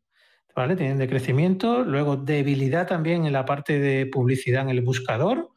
¿vale? 0.57 0.75
Tienen 0.75 0.97
de 0.97 1.07
crecimiento, 1.07 1.85
luego 1.85 2.17
debilidad 2.17 2.89
también 2.89 3.27
en 3.27 3.33
la 3.35 3.45
parte 3.45 3.79
de 3.79 4.07
publicidad 4.07 4.63
en 4.63 4.71
el 4.71 4.81
buscador 4.81 5.51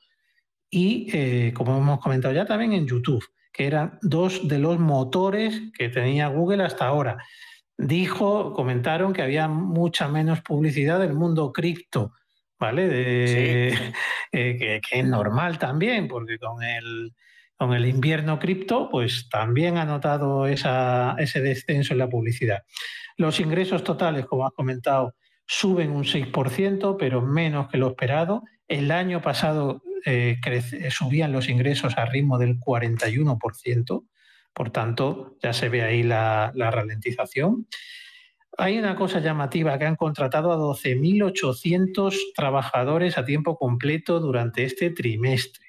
y, 0.69 1.09
eh, 1.13 1.53
como 1.55 1.77
hemos 1.77 1.99
comentado 1.99 2.33
ya, 2.33 2.45
también 2.45 2.73
en 2.73 2.85
YouTube, 2.85 3.25
que 3.53 3.65
eran 3.65 3.97
dos 4.01 4.47
de 4.47 4.59
los 4.59 4.77
motores 4.77 5.71
que 5.75 5.87
tenía 5.87 6.27
Google 6.27 6.63
hasta 6.63 6.85
ahora. 6.85 7.17
Dijo, 7.77 8.53
comentaron 8.53 9.13
que 9.13 9.21
había 9.21 9.47
mucha 9.47 10.09
menos 10.09 10.41
publicidad 10.41 10.99
del 10.99 11.13
mundo 11.13 11.53
cripto, 11.53 12.13
¿vale? 12.59 13.73
Eh, 14.31 14.81
que, 14.87 14.99
es 14.99 15.05
normal 15.07 15.57
también, 15.57 16.07
porque 16.07 16.37
con 16.37 16.61
el, 16.61 17.15
con 17.59 17.73
el 17.73 17.85
invierno 17.85 18.39
cripto, 18.39 18.87
pues 18.89 19.27
también 19.29 19.77
ha 19.77 19.83
notado 19.83 20.47
ese 20.47 21.41
descenso 21.41 21.91
en 21.91 21.99
la 21.99 22.07
publicidad. 22.07 22.63
Los 23.17 23.41
ingresos 23.41 23.83
totales, 23.83 24.25
como 24.25 24.47
has 24.47 24.53
comentado, 24.53 25.15
suben 25.45 25.91
un 25.91 26.05
6%, 26.05 26.95
pero 26.97 27.21
menos 27.21 27.67
que 27.67 27.77
lo 27.77 27.89
esperado. 27.89 28.43
El 28.65 28.91
año 28.91 29.21
pasado 29.21 29.83
eh, 30.05 30.39
subían 30.89 31.33
los 31.33 31.49
ingresos 31.49 31.97
a 31.97 32.05
ritmo 32.05 32.37
del 32.37 32.61
41%, 32.61 34.05
por 34.53 34.69
tanto, 34.69 35.35
ya 35.43 35.51
se 35.51 35.67
ve 35.67 35.81
ahí 35.81 36.01
la, 36.01 36.53
la 36.55 36.71
ralentización. 36.71 37.67
Hay 38.57 38.77
una 38.77 38.95
cosa 38.95 39.19
llamativa 39.19 39.77
que 39.77 39.85
han 39.85 39.97
contratado 39.97 40.53
a 40.53 40.57
12.800 40.57 42.15
trabajadores 42.33 43.17
a 43.17 43.25
tiempo 43.25 43.57
completo 43.57 44.21
durante 44.21 44.63
este 44.63 44.91
trimestre. 44.91 45.68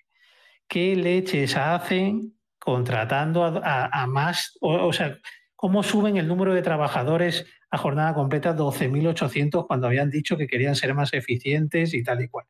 ¿Qué 0.71 0.95
leches 0.95 1.57
hacen 1.57 2.39
contratando 2.57 3.45
a, 3.45 4.07
más? 4.07 4.57
O, 4.61 4.93
sea, 4.93 5.19
¿cómo 5.57 5.83
suben 5.83 6.17
el 6.17 6.29
número 6.29 6.55
de 6.55 6.63
trabajadores 6.63 7.45
a 7.73 7.77
jornada 7.77 8.15
completa 8.15 8.57
12.800 8.57 9.67
cuando 9.67 9.89
habían 9.89 10.11
dicho 10.11 10.37
que 10.37 10.47
querían 10.47 10.77
ser 10.77 10.95
más 10.95 11.13
eficientes 11.13 11.93
y 11.93 12.05
tal 12.05 12.23
y 12.23 12.29
cual? 12.29 12.47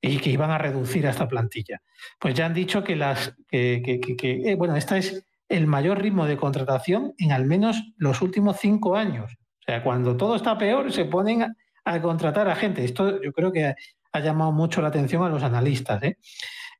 Y 0.00 0.18
que 0.18 0.30
iban 0.30 0.50
a 0.50 0.58
reducir 0.58 1.06
a 1.06 1.10
esta 1.10 1.28
plantilla. 1.28 1.80
Pues 2.18 2.34
ya 2.34 2.46
han 2.46 2.54
dicho 2.54 2.82
que 2.82 2.96
las. 2.96 3.36
Que, 3.48 3.80
eh, 4.20 4.54
bueno, 4.56 4.74
este 4.74 4.98
es 4.98 5.24
el 5.48 5.68
mayor 5.68 6.02
ritmo 6.02 6.26
de 6.26 6.36
contratación 6.36 7.14
en 7.18 7.30
al 7.30 7.46
menos 7.46 7.80
los 7.96 8.20
últimos 8.20 8.56
cinco 8.58 8.96
años. 8.96 9.32
O 9.32 9.62
sea, 9.64 9.80
cuando 9.84 10.16
todo 10.16 10.34
está 10.34 10.58
peor, 10.58 10.92
se 10.92 11.04
ponen 11.04 11.42
a, 11.44 11.54
a 11.84 12.02
contratar 12.02 12.48
a 12.48 12.56
gente. 12.56 12.84
Esto 12.84 13.22
yo 13.22 13.32
creo 13.32 13.52
que 13.52 13.76
ha 14.14 14.20
llamado 14.20 14.50
mucho 14.50 14.82
la 14.82 14.88
atención 14.88 15.22
a 15.22 15.28
los 15.28 15.44
analistas. 15.44 16.02
¿eh? 16.02 16.18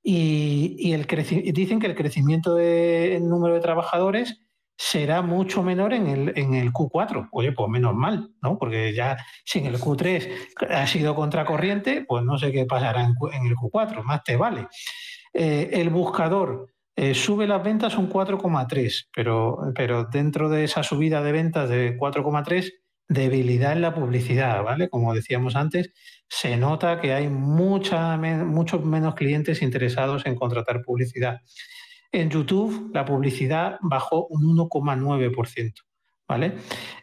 Y, 0.07 0.93
el 0.93 1.07
dicen 1.55 1.81
que 1.81 1.87
el 1.87 1.95
crecimiento 1.95 2.55
del 2.55 3.27
número 3.27 3.55
de 3.55 3.61
trabajadores 3.61 4.39
será 4.77 5.23
mucho 5.23 5.63
menor 5.63 5.95
en 5.95 6.09
el, 6.09 6.33
en 6.37 6.55
el 6.55 6.73
Q4. 6.73 7.29
Oye, 7.33 7.53
pues 7.53 7.71
menos 7.71 7.95
mal, 7.95 8.31
¿no? 8.43 8.59
Porque 8.59 8.93
ya 8.93 9.17
si 9.45 9.61
en 9.61 9.67
el 9.67 9.79
Q3 9.79 10.69
ha 10.71 10.87
sido 10.87 11.15
contracorriente, 11.15 12.05
pues 12.07 12.23
no 12.23 12.39
sé 12.39 12.53
qué 12.53 12.67
pasará 12.67 13.01
en, 13.01 13.47
el 13.47 13.57
Q4, 13.57 14.03
más 14.03 14.23
te 14.23 14.37
vale. 14.37 14.69
Eh, 15.33 15.71
el 15.73 15.89
buscador 15.89 16.69
eh, 16.97 17.15
sube 17.15 17.47
las 17.47 17.65
ventas 17.65 17.97
un 17.97 18.11
4,3, 18.11 19.09
pero, 19.15 19.59
pero 19.75 20.05
dentro 20.05 20.51
de 20.51 20.65
esa 20.65 20.83
subida 20.83 21.23
de 21.23 21.33
ventas 21.33 21.69
de 21.71 21.97
4,3 21.97 22.73
debilidad 23.09 23.73
en 23.73 23.83
la 23.83 23.95
publicidad, 23.95 24.63
¿vale? 24.63 24.89
Como 24.89 25.15
decíamos 25.15 25.57
antes, 25.57 25.93
se 26.29 26.57
nota 26.57 27.01
que 27.01 27.13
hay 27.13 27.29
mucha, 27.29 28.17
muchos 28.17 28.85
menos 28.85 29.15
clientes 29.15 29.63
interesados 29.63 30.27
en 30.27 30.37
contratar 30.37 30.83
publicidad. 30.83 31.41
En 32.13 32.31
YouTube 32.31 32.91
la 32.95 33.05
publicidad 33.05 33.79
bajó 33.83 34.27
un 34.29 34.57
1,9%. 34.57 35.73
¿vale? 36.29 36.55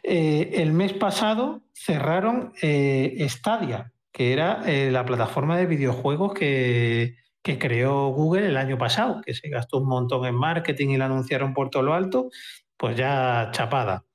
Eh, 0.03 0.51
el 0.55 0.71
mes 0.71 0.93
pasado 0.93 1.61
cerraron 1.73 2.53
eh, 2.61 3.25
Stadia, 3.29 3.91
que 4.11 4.33
era 4.33 4.63
eh, 4.65 4.91
la 4.91 5.05
plataforma 5.05 5.57
de 5.57 5.65
videojuegos 5.65 6.33
que, 6.33 7.15
que, 7.41 7.57
creó 7.57 8.09
Google 8.09 8.47
el 8.47 8.57
año 8.57 8.77
pasado, 8.77 9.21
que 9.21 9.33
se 9.33 9.49
gastó 9.49 9.77
un 9.77 9.87
montón 9.87 10.25
en 10.25 10.35
marketing 10.35 10.89
y 10.89 10.97
la 10.97 11.05
anunciaron 11.05 11.53
por 11.53 11.69
todo 11.69 11.83
lo 11.83 11.93
alto, 11.93 12.29
pues 12.77 12.97
ya 12.97 13.49
chapada. 13.53 14.05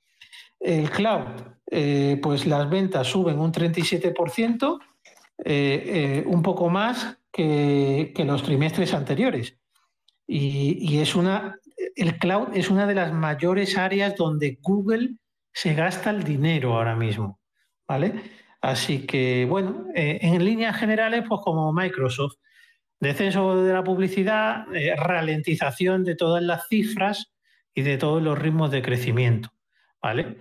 El 0.61 0.91
cloud, 0.91 1.27
eh, 1.69 2.19
pues 2.23 2.47
las 2.47 2.71
ventas 2.71 3.09
suben 3.09 3.41
un 3.41 3.53
37%, 3.53 4.79
eh, 5.39 5.45
eh, 5.45 6.25
un 6.27 6.43
poco 6.43 6.71
más 6.71 7.19
que, 7.33 8.13
los 8.25 8.43
trimestres 8.43 8.95
anteriores. 8.95 9.59
Y, 10.27 10.99
es 10.99 11.15
una, 11.15 11.59
el 11.95 12.19
cloud 12.19 12.49
es 12.55 12.71
una 12.71 12.87
de 12.87 12.95
las 12.95 13.13
mayores 13.13 13.77
áreas 13.77 14.17
donde 14.17 14.59
Google 14.61 15.17
se 15.53 15.75
gasta 15.75 16.11
el 16.11 16.23
dinero 16.23 16.75
ahora 16.75 16.97
mismo. 16.97 17.41
¿Vale? 17.87 18.15
Así 18.61 19.07
que, 19.07 19.47
bueno, 19.49 19.87
en 19.95 20.45
líneas 20.45 20.77
generales, 20.77 21.25
pues 21.29 21.41
como 21.45 21.73
Microsoft, 21.73 22.35
descenso 22.99 23.63
de 23.63 23.73
la 23.73 23.85
publicidad, 23.85 24.67
ralentización 24.97 26.03
de 26.03 26.17
todas 26.17 26.43
las 26.43 26.67
cifras 26.67 27.33
y 27.75 27.83
de 27.83 27.97
todos 27.97 28.21
los 28.21 28.37
ritmos 28.37 28.73
de 28.73 28.83
crecimiento. 28.83 29.51
¿Vale? 30.03 30.37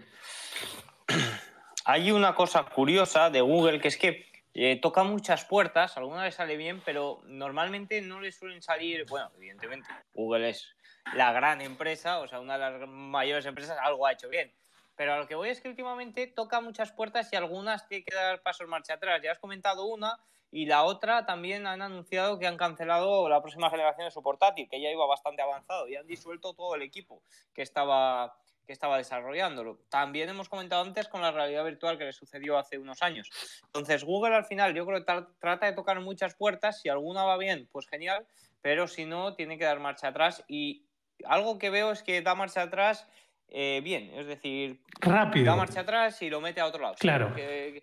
Hay 1.86 2.12
una 2.12 2.34
cosa 2.34 2.64
curiosa 2.64 3.30
de 3.30 3.42
Google 3.42 3.80
que 3.80 3.88
es 3.88 3.98
que 3.98 4.26
eh, 4.54 4.80
toca 4.82 5.04
muchas 5.04 5.46
puertas, 5.46 5.98
alguna 5.98 6.24
vez 6.24 6.36
sale 6.36 6.56
bien, 6.58 6.82
pero 6.86 7.22
normalmente 7.26 8.02
no 8.02 8.22
le 8.22 8.32
suelen 8.32 8.62
salir, 8.62 9.06
bueno, 9.08 9.30
evidentemente 9.36 9.90
Google 10.14 10.50
es 10.50 10.76
la 11.14 11.32
gran 11.34 11.62
empresa, 11.62 12.20
o 12.20 12.28
sea, 12.28 12.40
una 12.40 12.58
de 12.58 12.80
las 12.80 12.90
mayores 12.90 13.46
empresas, 13.46 13.78
algo 13.82 14.06
ha 14.06 14.14
hecho 14.14 14.30
bien. 14.30 14.54
Pero 14.96 15.14
a 15.14 15.18
lo 15.18 15.28
que 15.28 15.36
voy 15.36 15.50
es 15.50 15.60
que 15.60 15.68
últimamente 15.68 16.26
toca 16.28 16.62
muchas 16.62 16.94
puertas 16.94 17.32
y 17.32 17.36
algunas 17.36 17.88
tiene 17.88 18.06
que 18.06 18.16
dar 18.16 18.42
pasos 18.42 18.68
marcha 18.68 18.94
atrás. 18.94 19.22
Ya 19.22 19.34
has 19.34 19.40
comentado 19.40 19.86
una 19.86 20.18
y 20.52 20.68
la 20.68 20.84
otra 20.84 21.26
también 21.26 21.68
han 21.68 21.82
anunciado 21.82 22.40
que 22.40 22.48
han 22.48 22.56
cancelado 22.56 23.28
la 23.28 23.42
próxima 23.42 23.70
generación 23.70 24.08
de 24.08 24.12
su 24.12 24.24
portátil, 24.24 24.70
que 24.70 24.80
ya 24.80 24.90
iba 24.90 25.06
bastante 25.06 25.42
avanzado 25.42 25.90
y 25.90 25.98
han 25.98 26.08
disuelto 26.08 26.54
todo 26.54 26.76
el 26.76 26.82
equipo 26.82 27.22
que 27.54 27.62
estaba 27.62 28.38
que 28.65 28.74
estaba 28.74 28.98
desarrollándolo. 28.98 29.79
También 29.89 30.29
hemos 30.29 30.50
comentado 30.50 30.84
antes 30.84 31.07
con 31.07 31.22
la 31.22 31.31
realidad 31.31 31.63
virtual 31.63 31.98
que 31.98 32.05
le 32.05 32.13
sucedió 32.13 32.57
hace 32.57 32.77
unos 32.77 33.01
años. 33.01 33.29
Entonces, 33.67 34.03
Google 34.03 34.36
al 34.36 34.45
final 34.45 34.74
yo 34.74 34.86
creo 34.86 35.05
que 35.05 35.25
trata 35.39 35.65
de 35.65 35.74
tocar 35.74 36.00
muchas 36.01 36.36
puertas, 36.36 36.81
si 36.81 36.89
alguna 36.89 37.24
va 37.24 37.38
bien, 37.38 37.67
pues 37.72 37.88
genial, 37.88 38.25
pero 38.62 38.88
si 38.88 39.05
no, 39.05 39.36
tiene 39.36 39.57
que 39.57 39.65
dar 39.65 39.79
marcha 39.79 40.07
atrás 40.07 40.43
y 40.48 40.86
algo 41.25 41.57
que 41.57 41.69
veo 41.69 41.91
es 41.91 42.03
que 42.03 42.22
da 42.22 42.36
marcha 42.36 42.63
atrás 42.63 43.07
eh, 43.50 43.81
bien, 43.84 44.12
es 44.15 44.27
decir, 44.27 44.81
rápido. 45.00 45.45
Da 45.45 45.55
marcha 45.55 45.81
atrás 45.81 46.22
y 46.22 46.29
lo 46.29 46.41
mete 46.41 46.62
a 46.62 46.65
otro 46.65 46.81
lado. 46.81 46.95
Claro. 47.00 47.34
Que, 47.36 47.81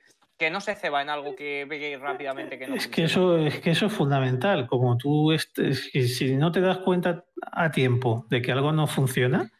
no 0.51 0.61
se 0.61 0.75
ceba 0.75 1.01
en 1.01 1.09
algo 1.09 1.37
que 1.37 1.65
ve 1.67 1.97
rápidamente 2.01 2.59
que 2.59 2.67
no. 2.67 2.75
Es 2.75 2.89
que, 2.89 3.05
eso, 3.05 3.39
es 3.39 3.61
que 3.61 3.71
eso 3.71 3.87
es 3.87 3.93
fundamental. 3.93 4.67
Como 4.67 4.97
tú, 4.97 5.31
estés, 5.31 5.89
si 5.93 6.35
no 6.35 6.51
te 6.51 6.61
das 6.61 6.79
cuenta 6.79 7.25
a 7.53 7.71
tiempo 7.71 8.27
de 8.29 8.43
que 8.43 8.51
algo 8.51 8.73
no 8.73 8.89
funciona, 8.89 9.53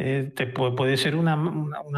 eh, 0.00 0.32
te 0.34 0.46
puede 0.46 0.96
ser 0.96 1.14
una, 1.14 1.36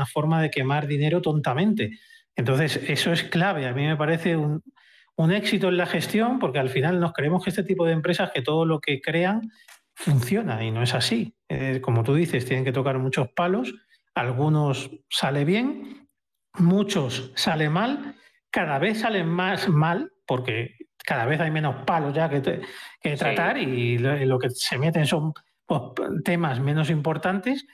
forma 0.06 0.42
de 0.42 0.50
quemar 0.50 0.86
dinero 0.86 1.22
tontamente. 1.22 1.98
Entonces, 2.34 2.80
eso 2.88 3.12
es 3.12 3.22
clave. 3.24 3.66
A 3.66 3.72
mí 3.72 3.86
me 3.86 3.96
parece 3.96 4.36
un 4.36 5.32
éxito 5.32 5.68
en 5.68 5.76
la 5.76 5.86
gestión, 5.86 6.38
porque 6.38 6.58
al 6.58 6.68
final 6.68 7.00
nos 7.00 7.12
creemos 7.12 7.44
que 7.44 7.50
este 7.50 7.64
tipo 7.64 7.86
de 7.86 7.92
empresas, 7.92 8.30
que 8.32 8.42
todo 8.42 8.66
lo 8.66 8.80
que 8.80 9.00
crean 9.00 9.50
funciona 9.94 10.64
y 10.64 10.70
no 10.70 10.82
es 10.82 10.94
así. 10.94 11.34
Eh, 11.48 11.80
como 11.80 12.02
tú 12.02 12.14
dices, 12.14 12.44
tienen 12.44 12.64
que 12.64 12.72
tocar 12.72 12.98
muchos 12.98 13.28
palos, 13.28 13.74
algunos 14.14 14.90
sale 15.08 15.44
bien, 15.44 16.08
muchos 16.54 17.32
sale 17.34 17.68
mal, 17.68 18.16
cada 18.50 18.78
vez 18.78 19.00
salen 19.00 19.28
más 19.28 19.68
mal, 19.68 20.12
porque 20.26 20.76
cada 21.04 21.26
vez 21.26 21.40
hay 21.40 21.50
menos 21.50 21.84
palos 21.84 22.14
ya 22.14 22.28
que, 22.28 22.62
que 23.00 23.16
tratar 23.16 23.58
y 23.58 23.98
lo, 23.98 24.38
que 24.38 24.50
se 24.50 24.78
meten 24.78 25.06
son 25.06 25.32
pues, 25.66 25.80
temas 26.24 26.60
menos 26.60 26.90
importantes. 26.90 27.66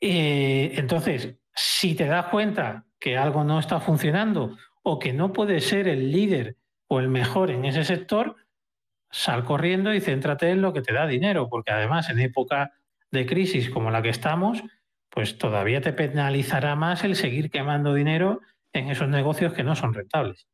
Eh, 0.00 0.72
entonces, 0.76 1.36
si 1.54 1.94
te 1.94 2.06
das 2.06 2.26
cuenta 2.26 2.86
que 3.00 3.16
algo 3.16 3.44
no 3.44 3.58
está 3.58 3.80
funcionando 3.80 4.56
o 4.82 4.98
que 4.98 5.12
no 5.12 5.32
puedes 5.32 5.66
ser 5.66 5.88
el 5.88 6.12
líder 6.12 6.56
o 6.88 7.00
el 7.00 7.08
mejor 7.08 7.50
en 7.50 7.64
ese 7.64 7.84
sector, 7.84 8.36
sal 9.10 9.44
corriendo 9.44 9.94
y 9.94 10.00
céntrate 10.00 10.50
en 10.50 10.62
lo 10.62 10.72
que 10.72 10.82
te 10.82 10.92
da 10.92 11.06
dinero, 11.06 11.48
porque 11.48 11.72
además 11.72 12.10
en 12.10 12.20
época 12.20 12.72
de 13.10 13.26
crisis 13.26 13.70
como 13.70 13.90
la 13.90 14.02
que 14.02 14.10
estamos, 14.10 14.62
pues 15.10 15.38
todavía 15.38 15.80
te 15.80 15.92
penalizará 15.92 16.76
más 16.76 17.04
el 17.04 17.16
seguir 17.16 17.50
quemando 17.50 17.94
dinero 17.94 18.40
en 18.72 18.90
esos 18.90 19.08
negocios 19.08 19.52
que 19.54 19.64
no 19.64 19.74
son 19.74 19.94
rentables. 19.94 20.46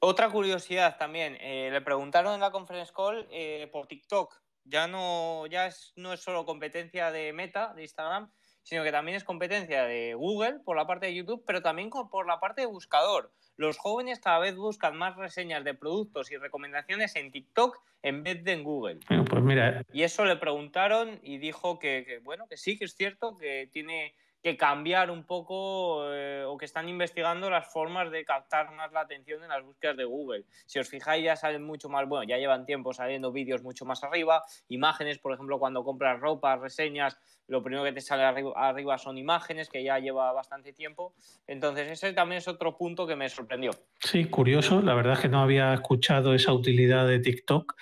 Otra 0.00 0.30
curiosidad 0.30 0.96
también, 0.96 1.36
eh, 1.40 1.70
le 1.72 1.80
preguntaron 1.80 2.34
en 2.34 2.40
la 2.40 2.50
conference 2.50 2.92
call 2.94 3.26
eh, 3.30 3.68
por 3.72 3.86
TikTok. 3.86 4.34
Ya 4.68 4.86
no, 4.86 5.46
ya 5.46 5.66
es, 5.66 5.92
no 5.96 6.12
es 6.12 6.20
solo 6.20 6.44
competencia 6.44 7.10
de 7.10 7.32
Meta, 7.32 7.72
de 7.74 7.82
Instagram, 7.82 8.30
sino 8.62 8.84
que 8.84 8.92
también 8.92 9.16
es 9.16 9.24
competencia 9.24 9.84
de 9.84 10.14
Google 10.14 10.60
por 10.64 10.76
la 10.76 10.86
parte 10.86 11.06
de 11.06 11.14
YouTube, 11.14 11.42
pero 11.46 11.62
también 11.62 11.90
por 11.90 12.26
la 12.26 12.38
parte 12.38 12.60
de 12.60 12.66
buscador. 12.66 13.32
Los 13.56 13.78
jóvenes 13.78 14.20
cada 14.20 14.38
vez 14.38 14.56
buscan 14.56 14.96
más 14.96 15.16
reseñas 15.16 15.64
de 15.64 15.74
productos 15.74 16.30
y 16.30 16.36
recomendaciones 16.36 17.16
en 17.16 17.32
TikTok 17.32 17.76
en 18.02 18.22
vez 18.22 18.44
de 18.44 18.52
en 18.52 18.62
Google. 18.62 19.00
pues 19.28 19.42
mira. 19.42 19.82
Y 19.92 20.02
eso 20.02 20.24
le 20.24 20.36
preguntaron 20.36 21.18
y 21.22 21.38
dijo 21.38 21.78
que, 21.78 22.04
que 22.06 22.18
bueno, 22.18 22.46
que 22.46 22.56
sí, 22.56 22.78
que 22.78 22.84
es 22.84 22.94
cierto, 22.94 23.36
que 23.38 23.68
tiene 23.72 24.14
que 24.48 24.56
cambiar 24.56 25.10
un 25.10 25.24
poco 25.24 26.10
eh, 26.14 26.42
o 26.46 26.56
que 26.56 26.64
están 26.64 26.88
investigando 26.88 27.50
las 27.50 27.70
formas 27.70 28.10
de 28.10 28.24
captar 28.24 28.72
más 28.72 28.90
la 28.92 29.00
atención 29.00 29.42
en 29.42 29.50
las 29.50 29.62
búsquedas 29.62 29.96
de 29.96 30.04
Google. 30.04 30.44
Si 30.64 30.78
os 30.78 30.88
fijáis 30.88 31.22
ya 31.22 31.36
salen 31.36 31.62
mucho 31.62 31.90
más, 31.90 32.08
bueno, 32.08 32.24
ya 32.24 32.38
llevan 32.38 32.64
tiempo 32.64 32.94
saliendo 32.94 33.30
vídeos 33.30 33.62
mucho 33.62 33.84
más 33.84 34.02
arriba, 34.04 34.42
imágenes, 34.68 35.18
por 35.18 35.34
ejemplo, 35.34 35.58
cuando 35.58 35.84
compras 35.84 36.18
ropa, 36.18 36.56
reseñas, 36.56 37.18
lo 37.46 37.62
primero 37.62 37.84
que 37.84 37.92
te 37.92 38.00
sale 38.00 38.22
arriba, 38.22 38.96
son 38.96 39.18
imágenes, 39.18 39.68
que 39.68 39.82
ya 39.82 39.98
lleva 39.98 40.32
bastante 40.32 40.72
tiempo. 40.72 41.14
Entonces 41.46 41.90
ese 41.90 42.12
también 42.14 42.38
es 42.38 42.48
otro 42.48 42.76
punto 42.76 43.06
que 43.06 43.16
me 43.16 43.28
sorprendió. 43.28 43.72
Sí, 44.00 44.24
curioso, 44.26 44.80
la 44.80 44.94
verdad 44.94 45.14
es 45.14 45.20
que 45.20 45.28
no 45.28 45.40
había 45.40 45.74
escuchado 45.74 46.32
esa 46.32 46.52
utilidad 46.54 47.06
de 47.06 47.18
TikTok. 47.18 47.74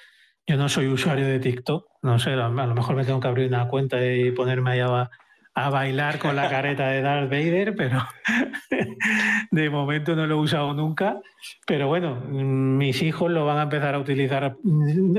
Yo 0.49 0.57
no 0.57 0.69
soy 0.69 0.87
usuario 0.87 1.27
de 1.27 1.41
TikTok, 1.41 1.89
no 2.03 2.19
sé, 2.19 2.31
a 2.31 2.49
lo 2.49 2.75
mejor 2.75 2.95
me 2.95 3.05
tengo 3.05 3.19
que 3.21 3.29
abrir 3.29 3.49
una 3.49 3.69
cuenta 3.69 4.05
y 4.05 4.31
ponerme 4.31 4.73
allá 4.73 5.11
a 5.59 5.71
bailar 5.71 6.19
con 6.19 6.37
la 6.37 6.51
careta 6.51 6.89
de 6.89 7.01
Darth 7.01 7.31
Vader, 7.31 7.75
pero 7.75 8.07
de 9.51 9.71
momento 9.71 10.15
no 10.15 10.27
lo 10.27 10.35
he 10.35 10.39
usado 10.39 10.75
nunca. 10.75 11.19
Pero 11.67 11.89
bueno, 11.89 12.21
mis 12.21 13.01
hijos 13.01 13.31
lo 13.31 13.47
van 13.47 13.59
a 13.59 13.63
empezar 13.63 13.95
a 13.95 13.99
utilizar, 13.99 14.59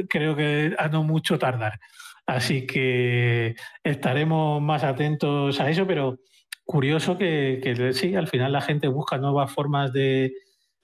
creo 0.08 0.36
que 0.36 0.76
a 0.78 0.90
no 0.90 1.02
mucho 1.02 1.40
tardar. 1.40 1.80
Así 2.28 2.68
que 2.68 3.56
estaremos 3.84 4.62
más 4.62 4.84
atentos 4.84 5.60
a 5.60 5.72
eso, 5.72 5.88
pero 5.88 6.20
curioso 6.66 7.18
que, 7.18 7.92
sí, 7.94 8.14
al 8.14 8.28
final 8.28 8.52
la 8.52 8.62
gente 8.62 8.88
busca 8.90 9.18
nuevas 9.18 9.52
formas 9.52 9.92
de, 9.92 10.34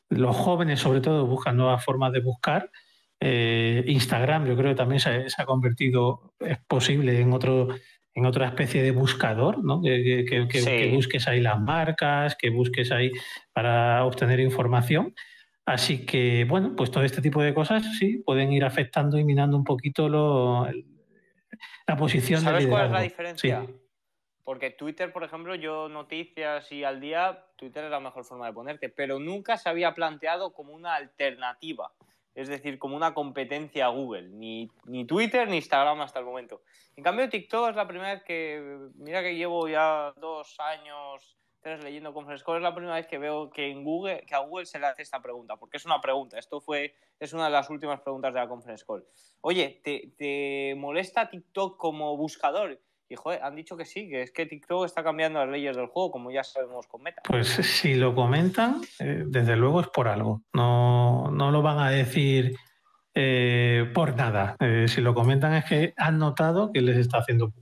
los 0.09 0.35
jóvenes 0.35 0.79
sobre 0.79 1.01
todo 1.01 1.27
buscan 1.27 1.57
nuevas 1.57 1.85
formas 1.85 2.11
de 2.11 2.21
buscar. 2.21 2.71
Eh, 3.19 3.83
Instagram 3.85 4.47
yo 4.47 4.57
creo 4.57 4.71
que 4.71 4.75
también 4.75 4.99
se, 4.99 5.29
se, 5.29 5.41
ha 5.41 5.45
convertido, 5.45 6.33
es 6.39 6.57
posible 6.67 7.21
en 7.21 7.33
otro 7.33 7.67
en 8.15 8.25
otra 8.25 8.47
especie 8.47 8.83
de 8.83 8.91
buscador, 8.91 9.63
¿no? 9.63 9.81
que, 9.81 10.91
busques 10.93 11.27
ahí 11.27 11.41
las 11.41 11.59
marcas, 11.59 12.35
que 12.35 12.49
busques 12.49 12.91
ahí 12.91 13.11
para 13.53 14.05
obtener 14.05 14.39
información. 14.39 15.15
Así 15.65 16.05
que, 16.05 16.45
bueno, 16.45 16.75
pues 16.75 16.91
todo 16.91 17.03
este 17.03 17.21
tipo 17.21 17.41
de 17.41 17.53
cosas 17.53 17.97
sí 17.97 18.21
pueden 18.25 18.51
ir 18.51 18.65
afectando 18.65 19.17
y 19.17 19.23
minando 19.23 19.55
un 19.55 19.63
poquito 19.63 20.09
lo, 20.09 20.67
la 21.87 21.97
posición 21.97 22.41
¿Sabes 22.41 22.67
cuál 22.67 22.87
es 22.87 22.91
la 22.91 23.01
diferencia? 23.01 23.65
Porque 24.43 24.71
Twitter, 24.71 25.13
por 25.13 25.23
ejemplo, 25.23 25.55
yo 25.55 25.87
noticias 25.87 26.69
y 26.71 26.83
al 26.83 26.99
día, 26.99 27.45
Twitter 27.55 27.85
es 27.85 27.91
la 27.91 28.01
mejor 28.01 28.25
forma 28.25 28.45
de 28.45 28.53
ponerte, 28.53 28.89
pero 28.89 29.17
nunca 29.17 29.57
se 29.57 29.69
había 29.69 29.95
planteado 29.95 30.53
como 30.53 30.73
una 30.73 30.95
alternativa 30.95 31.93
es 32.35 32.47
decir, 32.47 32.79
como 32.79 32.95
una 32.95 33.13
competencia 33.13 33.85
a 33.85 33.89
Google, 33.89 34.29
ni, 34.29 34.69
ni, 34.85 35.05
Twitter 35.05 35.47
ni 35.47 35.57
Instagram 35.57 36.01
hasta 36.01 36.19
el 36.19 36.25
momento. 36.25 36.61
En 36.95 37.03
cambio, 37.03 37.29
TikTok 37.29 37.69
es 37.69 37.75
la 37.75 37.87
primera 37.87 38.13
vez 38.13 38.23
que, 38.23 38.89
mira 38.95 39.21
que 39.21 39.35
llevo 39.35 39.67
ya 39.67 40.13
dos 40.17 40.59
años, 40.59 41.37
tres 41.61 41.83
leyendo 41.83 42.13
Conference 42.13 42.43
es 42.45 42.61
la 42.61 42.75
primera 42.75 42.95
vez 42.95 43.07
que 43.07 43.17
veo 43.17 43.49
que 43.49 43.71
a 44.31 44.39
Google 44.39 44.65
se 44.65 44.79
le 44.79 44.87
hace 44.87 45.01
esta 45.01 45.21
pregunta, 45.21 45.55
porque 45.57 45.77
es 45.77 45.85
una 45.85 46.01
pregunta, 46.01 46.37
esto 46.37 46.59
fue, 46.61 46.95
es 47.19 47.33
una 47.33 47.45
de 47.45 47.51
las 47.51 47.69
últimas 47.69 48.01
preguntas 48.01 48.33
de 48.33 48.39
la 48.39 48.47
Conference 48.47 48.85
Call. 48.85 49.05
Oye, 49.41 49.81
¿te, 49.83 50.13
te 50.17 50.75
molesta 50.75 51.29
TikTok 51.29 51.77
como 51.77 52.17
buscador? 52.17 52.79
Y 53.09 53.15
joder, 53.15 53.43
han 53.43 53.55
dicho 53.55 53.77
que 53.77 53.85
sí, 53.85 54.09
que 54.09 54.23
es 54.23 54.31
que 54.31 54.45
TikTok 54.45 54.85
está 54.85 55.03
cambiando 55.03 55.39
las 55.39 55.49
leyes 55.49 55.75
del 55.75 55.87
juego, 55.87 56.11
como 56.11 56.31
ya 56.31 56.43
sabemos 56.43 56.87
con 56.87 57.03
Meta. 57.03 57.21
Pues 57.27 57.47
si 57.47 57.95
lo 57.95 58.15
comentan, 58.15 58.81
eh, 58.99 59.23
desde 59.25 59.55
luego 59.55 59.81
es 59.81 59.87
por 59.87 60.07
algo. 60.07 60.41
No, 60.53 61.29
no 61.31 61.51
lo 61.51 61.61
van 61.61 61.79
a 61.79 61.89
decir 61.89 62.55
eh, 63.13 63.91
por 63.93 64.15
nada. 64.15 64.55
Eh, 64.59 64.87
si 64.87 65.01
lo 65.01 65.13
comentan 65.13 65.53
es 65.53 65.65
que 65.65 65.93
han 65.97 66.17
notado 66.17 66.71
que 66.71 66.81
les 66.81 66.97
está 66.97 67.19
haciendo 67.19 67.53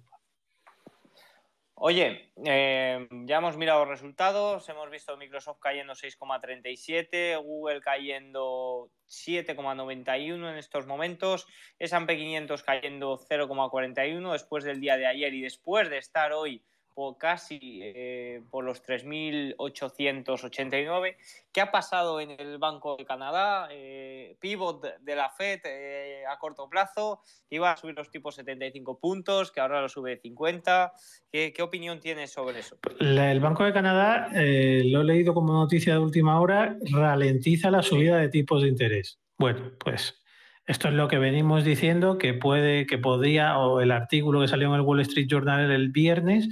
Oye, 1.84 2.32
eh, 2.46 3.08
ya 3.10 3.38
hemos 3.38 3.58
mirado 3.58 3.86
resultados, 3.86 4.70
hemos 4.70 4.91
visto 4.91 5.17
Microsoft 5.17 5.58
cayendo 5.60 5.94
6,37, 5.96 7.41
Google 7.44 7.82
cayendo 7.82 8.91
7,91 9.08 10.52
en 10.52 10.58
estos 10.60 10.86
momentos, 10.86 11.48
S&P 11.80 12.17
500 12.17 12.62
cayendo 12.62 13.17
0,41 13.17 14.32
después 14.32 14.63
del 14.63 14.80
día 14.80 14.96
de 14.96 15.08
ayer 15.08 15.34
y 15.34 15.41
después 15.41 15.89
de 15.89 15.98
estar 15.98 16.34
hoy 16.34 16.63
por 16.93 17.17
casi 17.17 17.80
eh, 17.82 18.43
por 18.49 18.63
los 18.63 18.82
3.889. 18.84 21.15
¿Qué 21.51 21.60
ha 21.62 21.71
pasado 21.71 22.21
en 22.21 22.32
el 22.32 22.58
Banco 22.58 22.97
de 22.97 23.06
Canadá? 23.06 23.67
Eh, 23.71 24.36
pivot 24.39 24.97
de 24.99 25.15
la 25.15 25.30
Fed 25.30 25.60
eh, 25.65 26.23
a 26.30 26.39
corto 26.39 26.67
plazo, 26.69 27.21
que 27.49 27.56
iba 27.56 27.71
a 27.71 27.77
subir 27.77 27.95
los 27.95 28.10
tipos 28.10 28.36
75 28.36 28.99
puntos, 28.99 29.51
que 29.51 29.62
ahora 29.62 29.82
lo 29.82 29.89
sube 29.89 30.17
50. 30.17 30.93
¿Qué, 31.32 31.54
opinión 31.62 31.99
tienes 31.99 32.34
sobre 32.34 32.60
eso? 32.60 32.77
el 32.99 33.39
Banco 33.39 33.63
de 33.63 33.73
Canadá, 33.73 34.30
lo 34.34 35.01
he 35.01 35.04
leído 35.04 35.34
como 35.34 35.54
noticia 35.54 35.93
de 35.93 35.99
última 35.99 36.39
hora, 36.39 36.77
ralentiza 36.91 37.71
la 37.71 37.84
subida 37.84 38.17
de 38.17 38.30
tipos 38.30 38.63
de 38.63 38.69
interés. 38.69 39.19
Bueno, 39.38 39.71
pues 39.80 40.21
esto 40.67 40.88
es 40.88 40.93
lo 40.93 41.08
que 41.08 41.17
venimos 41.17 41.63
diciendo, 41.63 42.17
que 42.17 42.34
puede, 42.34 42.86
que 42.86 42.97
podría, 42.97 43.58
o 43.58 43.82
el 43.82 43.91
artículo 43.91 44.41
que 44.41 44.47
salió 44.47 44.69
en 44.69 44.75
el 44.75 44.82
Wall 44.82 45.01
Street 45.01 45.27
Journal 45.27 45.71
el 45.71 45.89
viernes, 45.89 46.47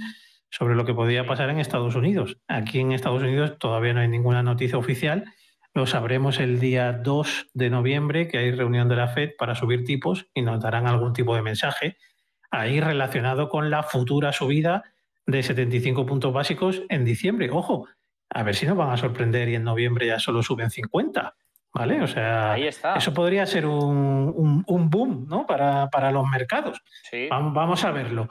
sobre 0.50 0.74
lo 0.74 0.84
que 0.84 0.94
podía 0.94 1.26
pasar 1.26 1.50
en 1.50 1.58
Estados 1.58 1.94
Unidos. 1.94 2.38
Aquí 2.48 2.80
en 2.80 2.92
Estados 2.92 3.22
Unidos 3.22 3.58
todavía 3.58 3.94
no 3.94 4.00
hay 4.00 4.08
ninguna 4.08 4.42
noticia 4.42 4.78
oficial. 4.78 5.24
Lo 5.72 5.86
sabremos 5.86 6.40
el 6.40 6.58
día 6.58 6.92
2 6.92 7.50
de 7.54 7.70
noviembre, 7.70 8.28
que 8.28 8.38
hay 8.38 8.50
reunión 8.50 8.88
de 8.88 8.96
la 8.96 9.08
FED 9.08 9.30
para 9.38 9.54
subir 9.54 9.84
tipos 9.84 10.26
y 10.34 10.42
nos 10.42 10.60
darán 10.60 10.86
algún 10.86 11.12
tipo 11.12 11.34
de 11.34 11.42
mensaje 11.42 11.96
ahí 12.50 12.80
relacionado 12.80 13.48
con 13.48 13.70
la 13.70 13.82
futura 13.82 14.32
subida 14.32 14.82
de 15.26 15.42
75 15.42 16.06
puntos 16.06 16.32
básicos 16.32 16.82
en 16.88 17.04
diciembre. 17.04 17.48
Ojo, 17.50 17.86
a 18.28 18.42
ver 18.42 18.54
si 18.54 18.66
nos 18.66 18.76
van 18.76 18.90
a 18.90 18.96
sorprender 18.96 19.48
y 19.48 19.54
en 19.54 19.64
noviembre 19.64 20.06
ya 20.06 20.18
solo 20.18 20.42
suben 20.42 20.70
50. 20.70 21.36
¿Vale? 21.72 22.02
O 22.02 22.06
sea, 22.08 22.56
eso 22.58 23.14
podría 23.14 23.46
ser 23.46 23.64
un, 23.64 24.64
boom 24.66 25.26
¿no? 25.28 25.46
para, 25.46 26.10
los 26.10 26.26
mercados. 26.26 26.82
Vamos, 27.30 27.84
a 27.84 27.92
verlo. 27.92 28.28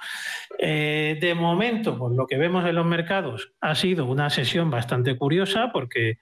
Eh, 0.57 1.17
de 1.21 1.33
momento, 1.35 1.97
por 1.97 2.13
lo 2.13 2.27
que 2.27 2.37
vemos 2.37 2.65
en 2.65 2.75
los 2.75 2.85
mercados, 2.85 3.53
ha 3.61 3.75
sido 3.75 4.05
una 4.07 4.29
sesión 4.29 4.69
bastante 4.69 5.17
curiosa 5.17 5.71
porque 5.71 6.17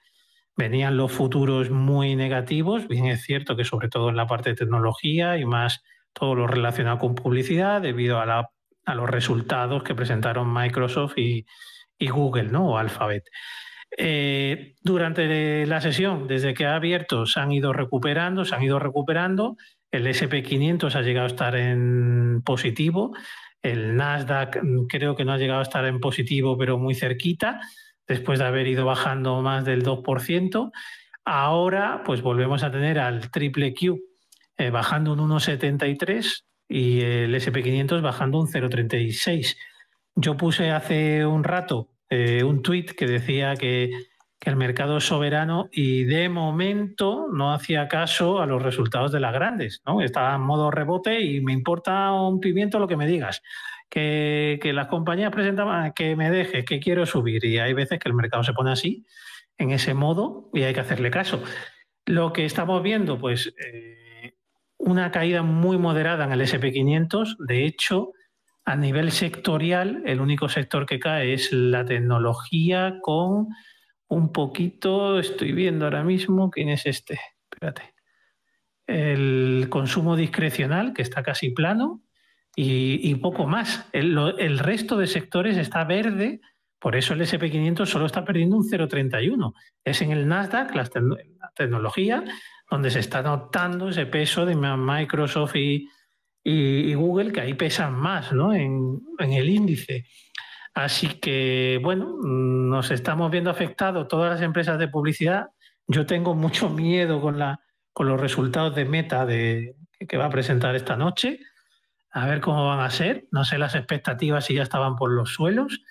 venían 0.56 0.96
los 0.96 1.10
futuros 1.10 1.70
muy 1.70 2.14
negativos. 2.14 2.86
Bien, 2.86 3.06
es 3.06 3.22
cierto 3.22 3.56
que 3.56 3.64
sobre 3.64 3.88
todo 3.88 4.10
en 4.10 4.16
la 4.16 4.28
parte 4.28 4.50
de 4.50 4.56
tecnología 4.56 5.38
y 5.38 5.44
más 5.44 5.82
todo 6.12 6.36
lo 6.36 6.46
relacionado 6.46 6.98
con 6.98 7.16
publicidad, 7.16 7.82
debido 7.82 8.20
a, 8.20 8.50
los 8.94 9.10
resultados 9.10 9.82
que 9.82 9.94
presentaron 9.94 10.52
Microsoft 10.52 11.18
y, 11.18 11.44
y 11.98 12.08
Google, 12.08 12.44
¿no? 12.44 12.70
O 12.70 12.78
Alphabet. 12.78 13.24
Eh, 13.96 14.74
durante 14.82 15.66
la 15.66 15.80
sesión, 15.80 16.26
desde 16.26 16.54
que 16.54 16.66
ha 16.66 16.74
abierto, 16.74 17.26
se 17.26 17.40
han 17.40 17.52
ido 17.52 17.72
recuperando, 17.72 18.44
se 18.44 18.54
han 18.54 18.62
ido 18.62 18.78
recuperando. 18.78 19.56
El 19.90 20.06
SP500 20.06 20.94
ha 20.94 21.02
llegado 21.02 21.24
a 21.24 21.30
estar 21.30 21.56
en 21.56 22.42
positivo. 22.44 23.14
El 23.62 23.96
Nasdaq 23.96 24.62
mm, 24.62 24.86
creo 24.86 25.16
que 25.16 25.24
no 25.24 25.32
ha 25.32 25.38
llegado 25.38 25.60
a 25.60 25.64
estar 25.64 25.84
en 25.86 26.00
positivo, 26.00 26.56
pero 26.58 26.78
muy 26.78 26.94
cerquita, 26.94 27.60
después 28.06 28.38
de 28.38 28.44
haber 28.46 28.66
ido 28.66 28.84
bajando 28.84 29.40
más 29.42 29.64
del 29.64 29.82
2%. 29.82 30.70
Ahora, 31.24 32.02
pues 32.04 32.22
volvemos 32.22 32.62
a 32.62 32.70
tener 32.70 32.98
al 32.98 33.30
triple 33.30 33.74
Q 33.74 34.00
eh, 34.56 34.70
bajando 34.70 35.12
un 35.12 35.20
1,73 35.30 36.44
y 36.68 37.00
el 37.00 37.34
SP500 37.34 38.02
bajando 38.02 38.38
un 38.38 38.46
0,36. 38.48 39.56
Yo 40.14 40.36
puse 40.36 40.70
hace 40.70 41.24
un 41.24 41.44
rato 41.44 41.90
eh, 42.10 42.42
un 42.42 42.62
tuit 42.62 42.92
que 42.92 43.06
decía 43.06 43.54
que, 43.56 43.90
el 44.40 44.56
mercado 44.56 44.96
es 44.96 45.04
soberano 45.04 45.68
y 45.72 46.04
de 46.04 46.30
momento 46.30 47.26
no 47.30 47.52
hacía 47.52 47.86
caso 47.86 48.40
a 48.40 48.46
los 48.46 48.62
resultados 48.62 49.12
de 49.12 49.20
las 49.20 49.34
grandes. 49.34 49.82
¿no? 49.84 50.00
Estaba 50.00 50.34
en 50.36 50.40
modo 50.40 50.70
rebote 50.70 51.20
y 51.20 51.42
me 51.42 51.52
importa 51.52 52.12
un 52.12 52.40
pimiento 52.40 52.78
lo 52.78 52.88
que 52.88 52.96
me 52.96 53.06
digas. 53.06 53.42
Que, 53.90 54.58
las 54.72 54.86
compañías 54.86 55.32
presentaban 55.32 55.92
que 55.92 56.16
me 56.16 56.30
deje, 56.30 56.64
que 56.64 56.80
quiero 56.80 57.04
subir. 57.04 57.44
Y 57.44 57.58
hay 57.58 57.74
veces 57.74 57.98
que 57.98 58.08
el 58.08 58.14
mercado 58.14 58.42
se 58.42 58.54
pone 58.54 58.70
así, 58.70 59.04
en 59.58 59.70
ese 59.70 59.92
modo, 59.92 60.48
y 60.54 60.62
hay 60.62 60.72
que 60.72 60.80
hacerle 60.80 61.10
caso. 61.10 61.42
Lo 62.06 62.32
que 62.32 62.46
estamos 62.46 62.82
viendo, 62.82 63.18
pues 63.18 63.52
eh, 63.62 64.34
una 64.78 65.10
caída 65.10 65.42
muy 65.42 65.76
moderada 65.76 66.24
en 66.24 66.32
el 66.32 66.40
SP500. 66.40 67.36
De 67.46 67.66
hecho, 67.66 68.12
a 68.68 68.76
nivel 68.76 69.12
sectorial, 69.12 70.02
el 70.04 70.20
único 70.20 70.50
sector 70.50 70.84
que 70.84 70.98
cae 70.98 71.32
es 71.32 71.54
la 71.54 71.86
tecnología 71.86 72.98
con 73.00 73.48
un 74.08 74.30
poquito, 74.30 75.18
estoy 75.18 75.52
viendo 75.52 75.86
ahora 75.86 76.04
mismo, 76.04 76.50
¿quién 76.50 76.68
es 76.68 76.84
este? 76.84 77.18
Espérate. 77.50 77.94
El 78.86 79.68
consumo 79.70 80.16
discrecional, 80.16 80.92
que 80.92 81.00
está 81.00 81.22
casi 81.22 81.48
plano, 81.48 82.02
y, 82.54 83.14
poco 83.14 83.46
más. 83.46 83.88
El, 83.92 84.58
resto 84.58 84.98
de 84.98 85.06
sectores 85.06 85.56
está 85.56 85.84
verde, 85.84 86.42
por 86.78 86.94
eso 86.94 87.14
el 87.14 87.22
SP500 87.22 87.86
solo 87.86 88.04
está 88.04 88.22
perdiendo 88.22 88.58
un 88.58 88.68
0,31. 88.68 89.54
Es 89.82 90.02
en 90.02 90.12
el 90.12 90.28
Nasdaq, 90.28 90.74
la 90.74 90.86
tecnología, 91.54 92.22
donde 92.70 92.90
se 92.90 92.98
está 92.98 93.22
notando 93.22 93.88
ese 93.88 94.04
peso 94.04 94.44
de 94.44 94.56
Microsoft 94.56 95.56
y, 95.56 95.88
y, 96.42 96.94
Google, 96.94 97.32
que 97.32 97.40
ahí 97.40 97.54
pesan 97.54 97.94
más 97.94 98.32
¿no? 98.32 98.54
en, 98.54 99.00
el 99.18 99.48
índice. 99.48 100.06
Así 100.74 101.08
que, 101.20 101.80
bueno, 101.82 102.16
nos 102.22 102.90
estamos 102.90 103.30
viendo 103.30 103.50
afectados 103.50 104.08
todas 104.08 104.32
las 104.32 104.42
empresas 104.42 104.78
de 104.78 104.88
publicidad. 104.88 105.48
Yo 105.86 106.06
tengo 106.06 106.34
mucho 106.34 106.70
miedo 106.70 107.20
con, 107.20 107.38
la, 107.38 107.60
con 107.92 108.08
los 108.08 108.20
resultados 108.20 108.74
de 108.74 108.84
Meta 108.84 109.26
de, 109.26 109.76
que 110.08 110.16
va 110.16 110.26
a 110.26 110.30
presentar 110.30 110.74
esta 110.74 110.96
noche. 110.96 111.40
A 112.10 112.26
ver 112.26 112.40
cómo 112.40 112.66
van 112.66 112.80
a 112.80 112.90
ser. 112.90 113.26
No 113.30 113.44
sé 113.44 113.58
las 113.58 113.74
expectativas 113.74 114.46
si 114.46 114.54
ya 114.54 114.62
estaban 114.62 114.96
por 114.96 115.10
los 115.10 115.34
suelos. 115.34 115.82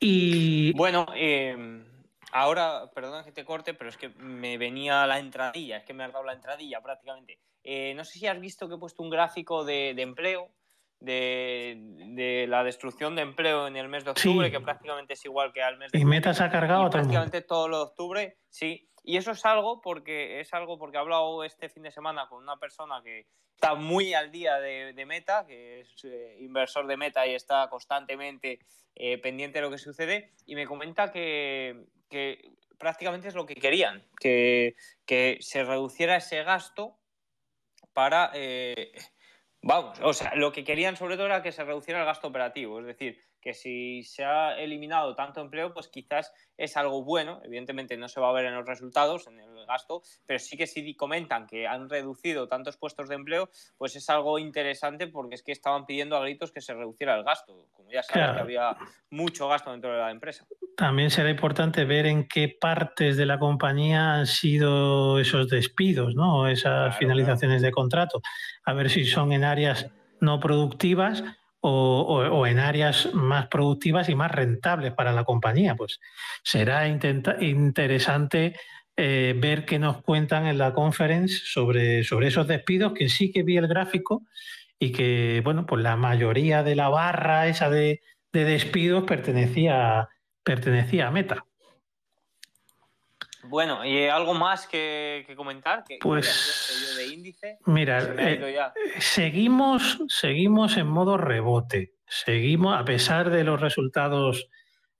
Y. 0.00 0.72
Bueno, 0.72 1.06
eh, 1.14 1.84
ahora, 2.32 2.90
perdón 2.94 3.24
que 3.24 3.32
te 3.32 3.44
corte, 3.44 3.74
pero 3.74 3.90
es 3.90 3.96
que 3.96 4.08
me 4.08 4.58
venía 4.58 5.06
la 5.06 5.18
entradilla, 5.18 5.76
es 5.76 5.84
que 5.84 5.94
me 5.94 6.04
has 6.04 6.12
dado 6.12 6.24
la 6.24 6.32
entradilla 6.32 6.80
prácticamente. 6.80 7.38
Eh, 7.62 7.94
no 7.94 8.04
sé 8.04 8.18
si 8.18 8.26
has 8.26 8.40
visto 8.40 8.68
que 8.68 8.74
he 8.74 8.78
puesto 8.78 9.02
un 9.02 9.10
gráfico 9.10 9.64
de, 9.64 9.90
empleo, 9.90 10.50
de, 10.98 12.46
la 12.48 12.64
destrucción 12.64 13.14
de 13.14 13.22
empleo 13.22 13.68
en 13.68 13.76
el 13.76 13.88
mes 13.88 14.04
de 14.04 14.10
octubre, 14.10 14.50
que 14.50 14.60
prácticamente 14.60 15.12
es 15.12 15.24
igual 15.24 15.52
que 15.52 15.62
al 15.62 15.78
mes 15.78 15.92
de 15.92 15.98
Y 15.98 16.04
Meta 16.04 16.34
se 16.34 16.42
ha 16.42 16.50
cargado 16.50 16.90
prácticamente 16.90 17.42
todo 17.42 17.68
lo 17.68 17.76
de 17.78 17.84
octubre, 17.84 18.38
sí. 18.48 18.88
Y 19.04 19.16
eso 19.16 19.32
es 19.32 19.44
algo 19.44 19.80
porque 19.80 20.40
es 20.40 20.54
algo 20.54 20.78
porque 20.78 20.96
he 20.96 21.00
hablado 21.00 21.42
este 21.44 21.68
fin 21.68 21.82
de 21.82 21.90
semana 21.90 22.28
con 22.28 22.42
una 22.42 22.56
persona 22.56 23.02
que 23.02 23.26
está 23.54 23.74
muy 23.74 24.14
al 24.14 24.30
día 24.30 24.58
de, 24.58 25.04
Meta, 25.06 25.44
que 25.44 25.80
es 25.80 26.04
eh, 26.04 26.36
inversor 26.40 26.86
de 26.86 26.96
Meta 26.96 27.26
y 27.26 27.34
está 27.34 27.68
constantemente 27.68 28.60
eh, 28.94 29.18
pendiente 29.18 29.58
de 29.58 29.62
lo 29.62 29.70
que 29.70 29.78
sucede, 29.78 30.32
y 30.46 30.54
me 30.54 30.66
comenta 30.66 31.10
que, 31.10 31.86
que 32.12 32.52
prácticamente 32.78 33.28
es 33.28 33.34
lo 33.34 33.46
que 33.46 33.54
querían, 33.54 34.06
que, 34.20 34.76
que 35.06 35.38
se 35.40 35.64
reduciera 35.64 36.16
ese 36.16 36.44
gasto 36.44 37.00
para... 37.94 38.30
Eh, 38.34 38.92
vamos, 39.62 39.98
o 40.02 40.12
sea, 40.12 40.34
lo 40.34 40.52
que 40.52 40.62
querían 40.62 40.96
sobre 40.96 41.16
todo 41.16 41.26
era 41.26 41.42
que 41.42 41.52
se 41.52 41.64
reduciera 41.64 42.00
el 42.00 42.06
gasto 42.06 42.28
operativo, 42.28 42.80
es 42.80 42.86
decir, 42.86 43.24
que 43.42 43.52
si 43.52 44.04
se 44.04 44.24
ha 44.24 44.56
eliminado 44.58 45.14
tanto 45.14 45.40
empleo, 45.40 45.74
pues 45.74 45.88
quizás 45.88 46.32
es 46.56 46.76
algo 46.76 47.04
bueno. 47.04 47.40
Evidentemente 47.44 47.96
no 47.96 48.08
se 48.08 48.20
va 48.20 48.30
a 48.30 48.32
ver 48.32 48.46
en 48.46 48.54
los 48.54 48.64
resultados, 48.64 49.26
en 49.26 49.40
el 49.40 49.66
gasto, 49.66 50.02
pero 50.24 50.38
sí 50.38 50.56
que 50.56 50.66
si 50.66 50.94
comentan 50.94 51.46
que 51.46 51.66
han 51.66 51.90
reducido 51.90 52.48
tantos 52.48 52.76
puestos 52.76 53.08
de 53.08 53.16
empleo, 53.16 53.50
pues 53.76 53.96
es 53.96 54.08
algo 54.08 54.38
interesante 54.38 55.08
porque 55.08 55.34
es 55.34 55.42
que 55.42 55.52
estaban 55.52 55.84
pidiendo 55.84 56.16
a 56.16 56.20
gritos 56.20 56.52
que 56.52 56.60
se 56.60 56.72
reduciera 56.72 57.16
el 57.16 57.24
gasto. 57.24 57.66
Como 57.72 57.90
ya 57.90 58.02
sabes, 58.02 58.36
que 58.36 58.40
había 58.40 58.76
mucho 59.10 59.48
gasto 59.48 59.72
dentro 59.72 59.92
de 59.92 59.98
la 59.98 60.10
empresa. 60.10 60.46
También 60.76 61.10
será 61.10 61.28
importante 61.28 61.84
ver 61.84 62.06
en 62.06 62.28
qué 62.28 62.48
partes 62.48 63.16
de 63.16 63.26
la 63.26 63.38
compañía 63.38 64.14
han 64.14 64.26
sido 64.26 65.18
esos 65.18 65.48
despidos, 65.48 66.14
¿no? 66.14 66.46
Esas 66.46 66.96
finalizaciones 66.96 67.60
de 67.60 67.72
contrato. 67.72 68.22
A 68.64 68.72
ver 68.72 68.88
si 68.88 69.04
son 69.04 69.32
en 69.32 69.44
áreas 69.44 69.90
no 70.20 70.38
productivas 70.38 71.24
o, 71.64 72.46
en 72.46 72.58
áreas 72.58 73.14
más 73.14 73.46
productivas 73.46 74.08
y 74.08 74.14
más 74.14 74.30
rentables 74.30 74.92
para 74.92 75.12
la 75.12 75.24
compañía. 75.24 75.76
Pues 75.76 76.00
será 76.42 76.88
interesante 76.88 78.56
eh, 78.96 79.34
ver 79.38 79.64
qué 79.64 79.78
nos 79.78 80.02
cuentan 80.02 80.46
en 80.46 80.58
la 80.58 80.74
conference 80.74 81.40
sobre, 81.44 82.04
sobre 82.04 82.28
esos 82.28 82.48
despidos, 82.48 82.92
que 82.92 83.08
sí 83.08 83.32
que 83.32 83.42
vi 83.42 83.56
el 83.56 83.68
gráfico 83.68 84.22
y 84.78 84.92
que, 84.92 85.40
bueno, 85.44 85.64
pues 85.64 85.82
la 85.82 85.96
mayoría 85.96 86.62
de 86.62 86.74
la 86.74 86.88
barra 86.88 87.46
esa 87.46 87.70
de, 87.70 88.02
despidos 88.32 89.04
pertenecía, 89.04 90.08
pertenecía 90.42 91.08
a 91.08 91.10
Meta. 91.12 91.46
Bueno, 93.44 93.84
¿y 93.84 94.06
algo 94.06 94.34
más 94.34 94.66
que, 94.66 95.26
comentar? 95.36 95.84
pues, 96.00 96.98
mira, 97.66 98.14
eh, 98.18 98.70
seguimos, 98.98 99.98
seguimos 100.08 100.76
en 100.76 100.86
modo 100.86 101.16
rebote. 101.16 101.94
Seguimos, 102.06 102.78
a 102.78 102.84
pesar 102.84 103.30
de 103.30 103.42
los 103.42 103.60
resultados 103.60 104.48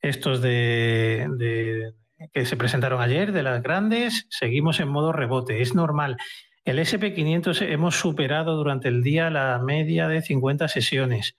estos 0.01 0.43
de, 0.43 1.93
que 2.33 2.45
se 2.45 2.57
presentaron 2.57 3.01
ayer, 3.01 3.33
de 3.33 3.43
las 3.45 3.63
grandes, 3.63 4.27
seguimos 4.31 4.81
en 4.81 4.89
modo 4.89 5.13
rebote. 5.13 5.63
Es 5.63 5.75
normal. 5.75 6.17
El 6.65 6.79
SP500 6.79 7.63
hemos 7.63 7.97
superado 7.97 8.57
durante 8.57 8.89
el 8.89 9.03
día 9.03 9.31
la 9.31 9.59
media 9.59 10.09
de 10.09 10.23
50 10.23 10.69
sesiones. 10.69 11.37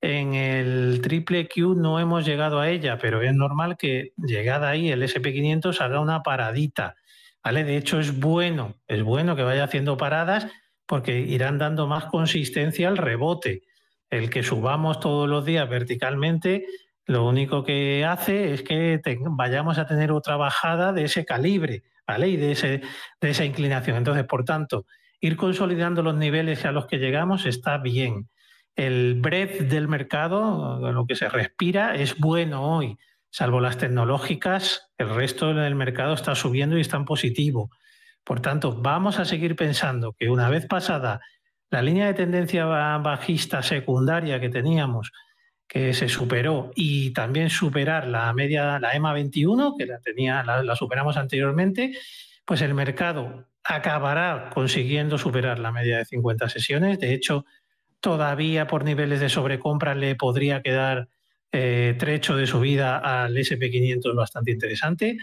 En 0.00 0.34
el 0.34 1.00
triple 1.02 1.48
Q 1.48 1.74
no 1.74 1.98
hemos 1.98 2.24
llegado 2.24 2.60
a 2.60 2.70
ella, 2.70 2.98
pero 2.98 3.20
es 3.20 3.34
normal 3.34 3.76
que 3.76 4.12
llegada 4.16 4.68
ahí 4.68 4.90
el 4.90 5.02
SP500 5.02 5.80
haga 5.80 6.00
una 6.00 6.22
paradita. 6.22 6.94
¿vale? 7.42 7.64
De 7.64 7.76
hecho, 7.76 7.98
es 7.98 8.18
bueno, 8.18 8.74
es 8.86 9.02
bueno 9.02 9.34
que 9.34 9.42
vaya 9.42 9.64
haciendo 9.64 9.96
paradas 9.96 10.46
porque 10.86 11.18
irán 11.18 11.58
dando 11.58 11.86
más 11.86 12.04
consistencia 12.04 12.88
al 12.88 12.96
rebote. 12.96 13.62
El 14.08 14.30
que 14.30 14.42
subamos 14.42 15.00
todos 15.00 15.28
los 15.28 15.44
días 15.44 15.68
verticalmente, 15.68 16.64
lo 17.04 17.26
único 17.26 17.64
que 17.64 18.04
hace 18.04 18.54
es 18.54 18.62
que 18.62 19.00
vayamos 19.30 19.78
a 19.78 19.86
tener 19.86 20.12
otra 20.12 20.36
bajada 20.36 20.92
de 20.92 21.04
ese 21.04 21.24
calibre, 21.24 21.82
¿vale? 22.06 22.28
Y 22.28 22.36
de, 22.36 22.52
ese, 22.52 22.82
de 23.20 23.30
esa 23.30 23.44
inclinación. 23.44 23.96
Entonces, 23.96 24.24
por 24.24 24.44
tanto, 24.44 24.86
ir 25.20 25.36
consolidando 25.36 26.02
los 26.02 26.14
niveles 26.14 26.64
a 26.64 26.72
los 26.72 26.86
que 26.86 26.98
llegamos 26.98 27.46
está 27.46 27.78
bien 27.78 28.28
el 28.78 29.16
breadth 29.16 29.62
del 29.62 29.88
mercado, 29.88 30.92
lo 30.92 31.04
que 31.04 31.16
se 31.16 31.28
respira, 31.28 31.96
es 31.96 32.16
bueno 32.16 32.62
hoy. 32.62 32.96
Salvo 33.28 33.60
las 33.60 33.76
tecnológicas, 33.76 34.92
el 34.96 35.08
resto 35.08 35.52
del 35.52 35.74
mercado 35.74 36.14
está 36.14 36.36
subiendo 36.36 36.78
y 36.78 36.82
está 36.82 36.96
en 36.96 37.04
positivo. 37.04 37.72
Por 38.22 38.40
tanto, 38.40 38.80
vamos 38.80 39.18
a 39.18 39.24
seguir 39.24 39.56
pensando 39.56 40.12
que 40.12 40.30
una 40.30 40.48
vez 40.48 40.66
pasada 40.66 41.20
la 41.70 41.82
línea 41.82 42.06
de 42.06 42.14
tendencia 42.14 42.66
bajista 42.66 43.64
secundaria 43.64 44.38
que 44.38 44.48
teníamos, 44.48 45.10
que 45.66 45.92
se 45.92 46.08
superó, 46.08 46.70
y 46.76 47.12
también 47.12 47.50
superar 47.50 48.06
la 48.06 48.32
media, 48.32 48.78
la 48.78 48.92
EMA 48.92 49.12
21, 49.12 49.74
que 49.76 49.86
la, 49.86 49.98
tenía, 49.98 50.44
la 50.44 50.76
superamos 50.76 51.16
anteriormente, 51.16 51.98
pues 52.44 52.62
el 52.62 52.74
mercado 52.74 53.48
acabará 53.64 54.50
consiguiendo 54.54 55.18
superar 55.18 55.58
la 55.58 55.72
media 55.72 55.98
de 55.98 56.04
50 56.04 56.48
sesiones. 56.48 57.00
De 57.00 57.12
hecho, 57.12 57.44
todavía 58.00 58.66
por 58.66 58.84
niveles 58.84 59.20
de 59.20 59.28
sobrecompra 59.28 59.94
le 59.94 60.14
podría 60.14 60.62
quedar 60.62 61.08
eh, 61.52 61.96
trecho 61.98 62.36
de 62.36 62.46
subida 62.46 62.98
al 62.98 63.36
SP500 63.36 64.14
bastante 64.14 64.50
interesante 64.50 65.18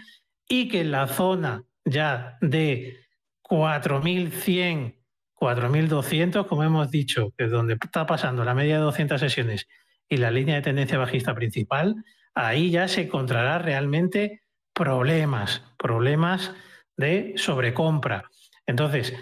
y 0.48 0.68
que 0.68 0.80
en 0.80 0.90
la 0.90 1.06
zona 1.06 1.64
ya 1.84 2.36
de 2.40 2.98
4.100, 3.42 4.96
4.200, 5.34 6.46
como 6.46 6.64
hemos 6.64 6.90
dicho, 6.90 7.32
que 7.36 7.44
es 7.44 7.50
donde 7.50 7.74
está 7.74 8.06
pasando 8.06 8.44
la 8.44 8.54
media 8.54 8.76
de 8.76 8.82
200 8.82 9.20
sesiones 9.20 9.68
y 10.08 10.16
la 10.16 10.30
línea 10.30 10.56
de 10.56 10.62
tendencia 10.62 10.98
bajista 10.98 11.34
principal, 11.34 12.04
ahí 12.34 12.70
ya 12.70 12.88
se 12.88 13.02
encontrará 13.02 13.58
realmente 13.58 14.42
problemas, 14.72 15.62
problemas 15.78 16.52
de 16.96 17.34
sobrecompra. 17.36 18.30
Entonces, 18.66 19.14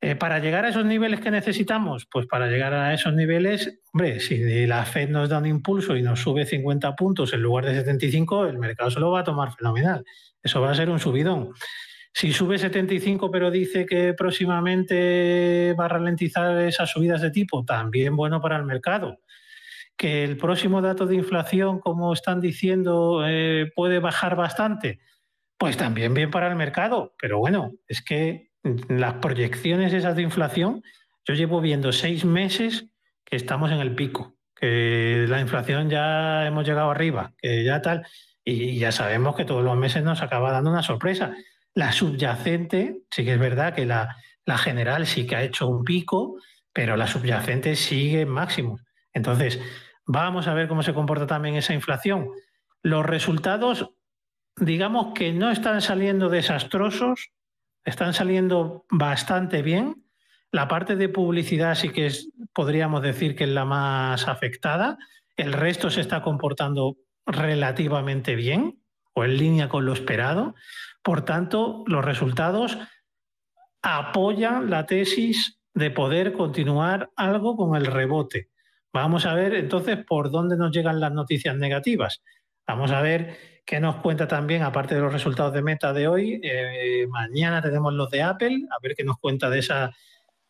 eh, 0.00 0.14
para 0.14 0.38
llegar 0.38 0.64
a 0.64 0.68
esos 0.68 0.84
niveles 0.84 1.18
que 1.18 1.32
necesitamos, 1.32 2.06
pues 2.10 2.26
para 2.26 2.46
llegar 2.46 2.72
a 2.72 2.94
esos 2.94 3.14
niveles, 3.14 3.80
hombre, 3.92 4.20
si 4.20 4.66
la 4.66 4.84
Fed 4.84 5.08
nos 5.08 5.28
da 5.28 5.38
un 5.38 5.46
impulso 5.46 5.96
y 5.96 6.02
nos 6.02 6.20
sube 6.20 6.46
50 6.46 6.94
puntos 6.94 7.32
en 7.32 7.42
lugar 7.42 7.66
de 7.66 7.74
75, 7.74 8.46
el 8.46 8.58
mercado 8.58 8.92
se 8.92 9.00
lo 9.00 9.10
va 9.10 9.20
a 9.20 9.24
tomar 9.24 9.52
fenomenal. 9.52 10.04
Eso 10.40 10.60
va 10.60 10.70
a 10.70 10.74
ser 10.76 10.88
un 10.88 11.00
subidón. 11.00 11.52
Si 12.12 12.32
sube 12.32 12.58
75 12.58 13.30
pero 13.30 13.50
dice 13.50 13.86
que 13.86 14.14
próximamente 14.14 15.74
va 15.78 15.86
a 15.86 15.88
ralentizar 15.88 16.56
esas 16.60 16.90
subidas 16.90 17.20
de 17.20 17.32
tipo, 17.32 17.64
también 17.64 18.14
bueno 18.14 18.40
para 18.40 18.56
el 18.56 18.64
mercado. 18.64 19.18
Que 19.96 20.22
el 20.22 20.36
próximo 20.36 20.80
dato 20.80 21.06
de 21.06 21.16
inflación, 21.16 21.80
como 21.80 22.12
están 22.12 22.40
diciendo, 22.40 23.24
eh, 23.26 23.72
puede 23.74 23.98
bajar 23.98 24.36
bastante, 24.36 25.00
pues 25.58 25.76
también 25.76 26.14
bien 26.14 26.30
para 26.30 26.48
el 26.48 26.54
mercado. 26.54 27.16
Pero 27.20 27.40
bueno, 27.40 27.72
es 27.88 28.00
que 28.00 28.47
las 28.88 29.14
proyecciones 29.14 29.92
esas 29.92 30.16
de 30.16 30.22
inflación, 30.22 30.82
yo 31.24 31.34
llevo 31.34 31.60
viendo 31.60 31.92
seis 31.92 32.24
meses 32.24 32.86
que 33.24 33.36
estamos 33.36 33.70
en 33.70 33.80
el 33.80 33.94
pico, 33.94 34.36
que 34.54 35.26
la 35.28 35.40
inflación 35.40 35.90
ya 35.90 36.46
hemos 36.46 36.66
llegado 36.66 36.90
arriba, 36.90 37.32
que 37.36 37.64
ya 37.64 37.82
tal, 37.82 38.06
y 38.44 38.78
ya 38.78 38.92
sabemos 38.92 39.36
que 39.36 39.44
todos 39.44 39.62
los 39.62 39.76
meses 39.76 40.02
nos 40.02 40.22
acaba 40.22 40.50
dando 40.50 40.70
una 40.70 40.82
sorpresa. 40.82 41.34
La 41.74 41.92
subyacente, 41.92 43.02
sí 43.10 43.24
que 43.24 43.34
es 43.34 43.38
verdad 43.38 43.74
que 43.74 43.84
la, 43.84 44.16
general 44.56 45.06
sí 45.06 45.26
que 45.26 45.36
ha 45.36 45.42
hecho 45.42 45.68
un 45.68 45.84
pico, 45.84 46.38
pero 46.72 46.96
la 46.96 47.06
subyacente 47.06 47.76
sigue 47.76 48.22
en 48.22 48.30
máximo. 48.30 48.80
Entonces, 49.12 49.60
vamos 50.06 50.48
a 50.48 50.54
ver 50.54 50.66
cómo 50.66 50.82
se 50.82 50.94
comporta 50.94 51.26
también 51.26 51.56
esa 51.56 51.74
inflación. 51.74 52.30
Los 52.82 53.04
resultados, 53.04 53.90
digamos 54.56 55.12
que 55.14 55.32
no 55.34 55.50
están 55.50 55.82
saliendo 55.82 56.30
desastrosos, 56.30 57.30
están 57.84 58.12
saliendo 58.14 58.84
bastante 58.90 59.62
bien. 59.62 60.04
La 60.50 60.68
parte 60.68 60.96
de 60.96 61.08
publicidad 61.08 61.74
sí 61.74 61.90
que 61.90 62.06
es, 62.06 62.30
podríamos 62.52 63.02
decir 63.02 63.36
que 63.36 63.44
es 63.44 63.50
la 63.50 63.64
más 63.64 64.28
afectada. 64.28 64.98
El 65.36 65.52
resto 65.52 65.90
se 65.90 66.00
está 66.00 66.22
comportando 66.22 66.96
relativamente 67.26 68.34
bien 68.34 68.80
o 69.14 69.24
en 69.24 69.36
línea 69.36 69.68
con 69.68 69.84
lo 69.84 69.92
esperado. 69.92 70.54
Por 71.02 71.24
tanto, 71.24 71.84
los 71.86 72.04
resultados 72.04 72.78
apoyan 73.82 74.70
la 74.70 74.86
tesis 74.86 75.58
de 75.74 75.90
poder 75.90 76.32
continuar 76.32 77.10
algo 77.16 77.56
con 77.56 77.76
el 77.76 77.86
rebote. 77.86 78.48
Vamos 78.92 79.26
a 79.26 79.34
ver 79.34 79.54
entonces 79.54 79.98
por 80.04 80.30
dónde 80.30 80.56
nos 80.56 80.72
llegan 80.72 81.00
las 81.00 81.12
noticias 81.12 81.56
negativas. 81.56 82.22
Vamos 82.66 82.90
a 82.90 83.00
ver 83.00 83.57
qué 83.68 83.80
nos 83.80 83.96
cuenta 83.96 84.26
también, 84.26 84.62
aparte 84.62 84.94
de 84.94 85.02
los 85.02 85.12
resultados 85.12 85.52
de 85.52 85.60
meta 85.60 85.92
de 85.92 86.08
hoy. 86.08 86.40
Eh, 86.42 87.06
mañana 87.10 87.60
tenemos 87.60 87.92
los 87.92 88.10
de 88.10 88.22
Apple, 88.22 88.62
a 88.70 88.80
ver 88.82 88.94
qué 88.96 89.04
nos 89.04 89.18
cuenta 89.18 89.50
de, 89.50 89.58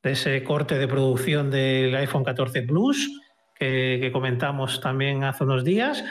ese 0.05 0.45
corte 0.45 0.79
de 0.79 0.87
producción 0.87 1.51
del 1.51 1.97
iPhone 1.97 2.23
14 2.23 2.63
Plus 2.63 3.11
que, 3.57 3.99
que 4.01 4.13
comentamos 4.13 4.81
también 4.81 5.25
hace 5.25 5.43
unos 5.43 5.65
días 5.65 6.05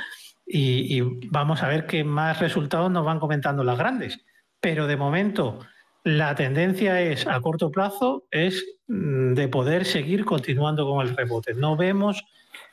y, 0.45 0.99
vamos 1.29 1.63
a 1.63 1.69
ver 1.69 1.85
qué 1.85 2.03
más 2.03 2.41
resultados 2.41 2.91
nos 2.91 3.05
van 3.05 3.21
comentando 3.21 3.63
las 3.63 3.77
grandes. 3.77 4.25
Pero 4.59 4.85
de 4.85 4.97
momento 4.97 5.59
la 6.03 6.35
tendencia 6.35 6.99
es 6.99 7.25
a 7.25 7.39
corto 7.39 7.71
plazo 7.71 8.25
es 8.31 8.65
mm, 8.89 9.33
de 9.33 9.47
poder 9.47 9.85
seguir 9.85 10.25
continuando 10.25 10.85
con 10.85 11.07
el 11.07 11.15
rebote. 11.15 11.53
No 11.53 11.77
vemos 11.77 12.21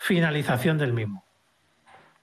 finalización 0.00 0.76
del 0.76 0.92
mismo. 0.92 1.23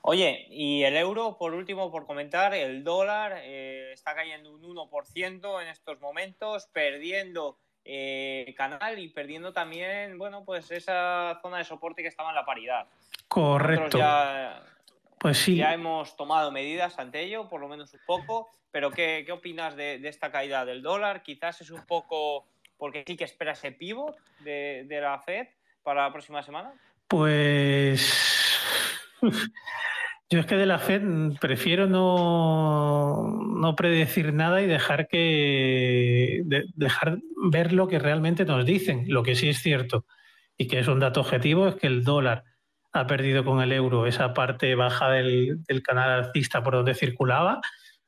Oye, 0.04 0.48
y 0.50 0.84
el 0.84 0.98
euro, 0.98 1.38
por 1.38 1.54
último, 1.54 1.92
por 1.92 2.08
comentar, 2.08 2.56
el 2.56 2.84
dólar 2.84 3.42
eh, 3.44 3.92
está 3.94 4.16
cayendo 4.16 4.52
un 4.52 4.64
1% 4.64 5.62
en 5.62 5.68
estos 5.68 6.02
momentos, 6.02 6.68
perdiendo 6.74 7.60
eh, 7.86 8.54
canal 8.58 8.98
y 8.98 9.10
perdiendo 9.10 9.54
también, 9.54 10.18
bueno, 10.18 10.44
pues 10.44 10.72
esa 10.72 11.40
zona 11.42 11.60
de 11.60 11.66
soporte 11.66 12.02
que 12.02 12.08
estaba 12.08 12.30
en 12.30 12.36
la 12.36 12.46
paridad. 12.46 12.88
Correcto. 13.28 14.00
Pues 15.20 15.38
sí. 15.38 15.56
Ya 15.56 15.74
hemos 15.74 16.16
tomado 16.16 16.52
medidas 16.52 16.98
ante 16.98 17.22
ello, 17.22 17.48
por 17.48 17.62
lo 17.62 17.68
menos 17.68 17.94
un 17.94 18.00
poco, 18.08 18.50
pero 18.72 18.90
¿qué, 18.90 19.28
opinas 19.32 19.76
de, 19.76 20.00
esta 20.08 20.32
caída 20.32 20.66
del 20.66 20.82
dólar? 20.82 21.22
Quizás 21.22 21.62
es 21.62 21.70
un 21.70 21.86
poco 21.86 22.48
porque 22.78 23.04
sí 23.06 23.16
que 23.16 23.26
espera 23.26 23.52
ese 23.52 23.72
pivot 23.72 24.18
de, 24.40 24.88
la 24.90 25.20
Fed 25.20 25.48
para 25.84 26.04
la 26.04 26.12
próxima 26.12 26.42
semana. 26.42 26.74
Pues 27.08 28.32
yo 30.32 30.40
es 30.40 30.46
que 30.46 30.56
de 30.56 30.66
la 30.66 30.80
Fed 30.80 31.02
prefiero 31.42 31.88
no, 31.88 33.38
no 33.54 33.76
predecir 33.76 34.34
nada 34.34 34.62
y 34.62 34.66
dejar 34.66 35.10
que 35.10 36.42
dejar 36.74 37.20
ver 37.52 37.74
lo 37.74 37.90
que 37.90 38.00
realmente 38.00 38.46
nos 38.46 38.66
dicen. 38.66 39.04
Lo 39.10 39.24
que 39.24 39.36
sí 39.36 39.50
es 39.50 39.62
cierto 39.62 40.06
y 40.58 40.68
que 40.68 40.80
es 40.80 40.88
un 40.88 41.02
dato 41.02 41.20
objetivo 41.20 41.68
es 41.68 41.76
que 41.76 41.88
el 41.88 42.06
dólar 42.06 42.46
ha 42.94 43.08
perdido 43.08 43.44
con 43.44 43.62
el 43.62 43.74
euro 43.74 44.08
esa 44.08 44.34
parte 44.34 44.74
baja 44.76 45.10
del, 45.10 45.60
canal 45.84 46.24
alcista 46.24 46.64
por 46.64 46.76
donde 46.76 46.94
circulaba. 46.94 47.60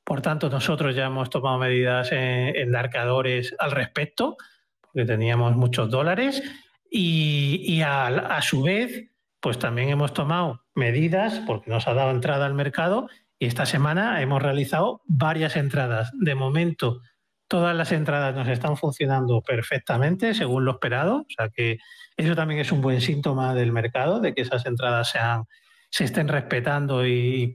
Por 0.05 0.21
tanto, 0.21 0.49
nosotros 0.49 0.95
ya 0.95 1.07
hemos 1.07 1.29
tomado 1.29 1.57
medidas 1.57 2.13
en, 2.13 2.55
en 2.55 2.73
al 2.73 3.71
respecto, 3.71 4.37
porque 4.81 5.03
teníamos 5.03 5.57
muchos 5.57 5.89
dólares, 5.89 6.41
y, 6.89 7.81
a, 7.81 8.07
a, 8.07 8.41
su 8.41 8.61
vez, 8.61 9.09
pues 9.41 9.59
también 9.59 9.89
hemos 9.89 10.13
tomado 10.13 10.62
medidas 10.75 11.41
porque 11.45 11.69
nos 11.69 11.87
ha 11.87 11.93
dado 11.93 12.11
entrada 12.11 12.45
al 12.45 12.53
mercado 12.53 13.07
y 13.39 13.45
esta 13.45 13.65
semana 13.65 14.21
hemos 14.21 14.41
realizado 14.41 15.01
varias 15.05 15.55
entradas. 15.55 16.11
De 16.13 16.35
momento, 16.35 17.01
todas 17.47 17.75
las 17.75 17.91
entradas 17.91 18.35
nos 18.35 18.47
están 18.47 18.77
funcionando 18.77 19.41
perfectamente 19.41 20.33
según 20.33 20.65
lo 20.65 20.71
esperado, 20.71 21.17
o 21.17 21.25
sea 21.27 21.49
que 21.49 21.77
eso 22.17 22.35
también 22.35 22.59
es 22.59 22.71
un 22.71 22.81
buen 22.81 23.01
síntoma 23.01 23.53
del 23.53 23.71
mercado, 23.71 24.19
de 24.19 24.33
que 24.33 24.41
esas 24.41 24.65
entradas 24.65 25.09
sean, 25.09 25.43
se 25.89 26.05
estén 26.05 26.27
respetando 26.27 27.05
y, 27.05 27.53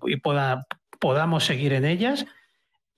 podamos 1.00 1.44
seguir 1.44 1.72
en 1.72 1.84
ellas. 1.84 2.26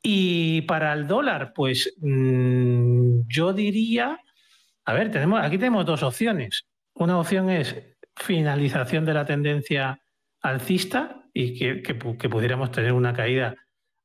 Y 0.02 0.62
para 0.62 0.92
el 0.94 1.06
dólar, 1.06 1.52
pues 1.54 1.94
mm, 2.00 3.20
yo 3.28 3.52
diría, 3.52 4.18
a 4.85 4.92
ver, 4.94 5.11
tenemos, 5.11 5.40
aquí 5.42 5.59
tenemos 5.59 5.85
dos 5.85 6.02
opciones. 6.02 6.66
Una 6.94 7.18
opción 7.18 7.50
es 7.50 7.76
finalización 8.16 9.04
de 9.04 9.14
la 9.14 9.26
tendencia 9.26 10.00
alcista 10.40 11.24
y 11.33 11.59
que, 11.59 11.83
que 11.83 11.94
pudiéramos 12.29 12.70
tener 12.70 12.92
una 12.92 13.12
caída 13.12 13.57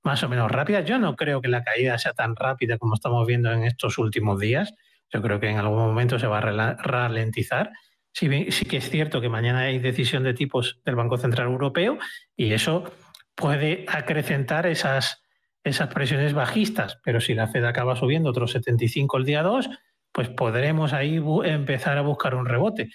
más 0.06 0.21
o 0.24 0.30
menos 0.30 0.52
rápida. 0.52 0.82
Yo 0.82 1.00
no 1.00 1.15
creo 1.15 1.41
que 1.41 1.48
la 1.48 1.63
caída 1.63 1.98
sea 1.98 2.13
tan 2.13 2.36
rápida 2.36 2.78
como 2.78 2.93
estamos 2.93 3.26
viendo 3.26 3.52
en 3.52 3.63
estos 3.63 3.98
últimos 3.98 4.39
días. 4.39 4.74
Yo 5.12 5.21
creo 5.21 5.39
que 5.39 5.50
en 5.50 5.58
algún 5.58 5.80
momento 5.80 6.19
se 6.19 6.28
va 6.28 6.38
a 6.38 6.76
ralentizar. 6.76 7.71
Sí, 8.13 8.52
sí 8.52 8.65
que 8.65 8.78
es 8.78 8.89
cierto 8.89 9.19
que 9.19 9.30
mañana 9.30 9.62
hay 9.62 9.80
decisión 9.80 10.24
de 10.24 10.36
tipos 10.36 10.80
del 10.86 10.95
Banco 10.95 11.17
Central 11.17 11.48
Europeo 11.48 11.98
y 12.38 12.54
eso 12.54 12.84
puede 13.34 13.86
acrecentar 13.89 14.67
esas, 14.67 15.24
esas 15.63 15.93
presiones 15.93 16.34
bajistas, 16.34 17.00
pero 17.04 17.19
si 17.19 17.34
la 17.34 17.48
Fed 17.48 17.65
acaba 17.65 17.95
subiendo 17.95 18.30
otros 18.30 18.52
75 18.52 19.17
el 19.17 19.26
día 19.26 19.41
2, 19.41 19.69
pues 20.12 20.30
podremos 20.30 20.93
ahí 20.93 21.21
empezar 21.43 21.98
a 21.98 22.02
buscar 22.02 22.36
un 22.36 22.45
rebote. 22.45 22.89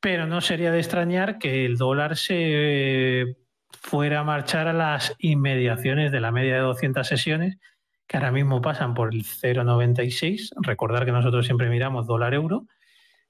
Pero 0.00 0.26
no 0.26 0.40
sería 0.40 0.72
de 0.72 0.78
extrañar 0.78 1.38
que 1.38 1.64
el 1.64 1.76
dólar 1.76 2.16
se 2.16 3.36
fuera 3.72 4.20
a 4.20 4.24
marchar 4.24 4.68
a 4.68 4.72
las 4.72 5.14
inmediaciones 5.18 6.12
de 6.12 6.20
la 6.20 6.32
media 6.32 6.54
de 6.54 6.60
200 6.60 7.06
sesiones 7.06 7.58
que 8.06 8.16
ahora 8.16 8.32
mismo 8.32 8.60
pasan 8.60 8.94
por 8.94 9.14
el 9.14 9.24
0,96. 9.24 10.50
Recordar 10.62 11.04
que 11.04 11.12
nosotros 11.12 11.46
siempre 11.46 11.70
miramos 11.70 12.06
dólar-euro 12.06 12.66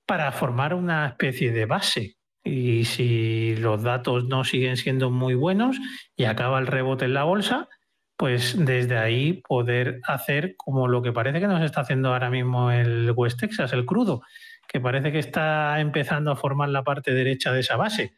para 0.06 0.32
formar 0.32 0.72
una 0.74 1.06
especie 1.06 1.52
de 1.52 1.66
base. 1.66 2.16
Y 2.42 2.84
si 2.86 3.56
los 3.56 3.82
datos 3.82 4.24
no 4.24 4.44
siguen 4.44 4.78
siendo 4.78 5.10
muy 5.10 5.34
buenos 5.34 5.76
y 6.16 6.24
acaba 6.24 6.58
el 6.58 6.66
rebote 6.66 7.04
en 7.04 7.14
la 7.14 7.24
bolsa, 7.24 7.68
pues 8.16 8.54
desde 8.56 8.96
ahí 8.96 9.42
poder 9.46 10.00
hacer 10.04 10.54
como 10.56 10.88
lo 10.88 11.02
que 11.02 11.12
parece 11.12 11.40
que 11.40 11.46
nos 11.46 11.62
está 11.62 11.82
haciendo 11.82 12.12
ahora 12.12 12.30
mismo 12.30 12.70
el 12.70 13.12
West 13.14 13.40
Texas, 13.40 13.72
el 13.72 13.84
crudo, 13.84 14.22
que 14.70 14.80
parece 14.80 15.10
que 15.10 15.18
está 15.18 15.80
empezando 15.80 16.30
a 16.30 16.36
formar 16.36 16.68
la 16.68 16.84
parte 16.84 17.12
derecha 17.12 17.52
de 17.52 17.58
esa 17.58 17.74
base. 17.74 18.14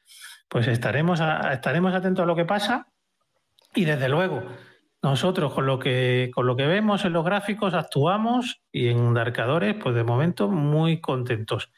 Pues 0.48 0.68
estaremos, 0.68 1.18
estaremos 1.50 1.94
atentos 1.94 2.24
a 2.24 2.26
lo 2.26 2.36
que 2.36 2.44
pasa 2.44 2.88
y 3.74 3.86
desde 3.86 4.10
luego 4.10 4.44
nosotros 5.02 5.54
con 5.54 5.64
lo 5.64 5.78
que 5.78 6.30
con 6.34 6.46
lo 6.46 6.54
que 6.54 6.66
vemos 6.66 7.06
en 7.06 7.14
los 7.14 7.24
gráficos 7.24 7.72
actuamos 7.72 8.60
y 8.70 8.88
en 8.88 9.14
Darkadores, 9.14 9.76
pues 9.82 9.94
de 9.94 10.04
momento 10.04 10.50
muy 10.50 11.00
contentos. 11.00 11.72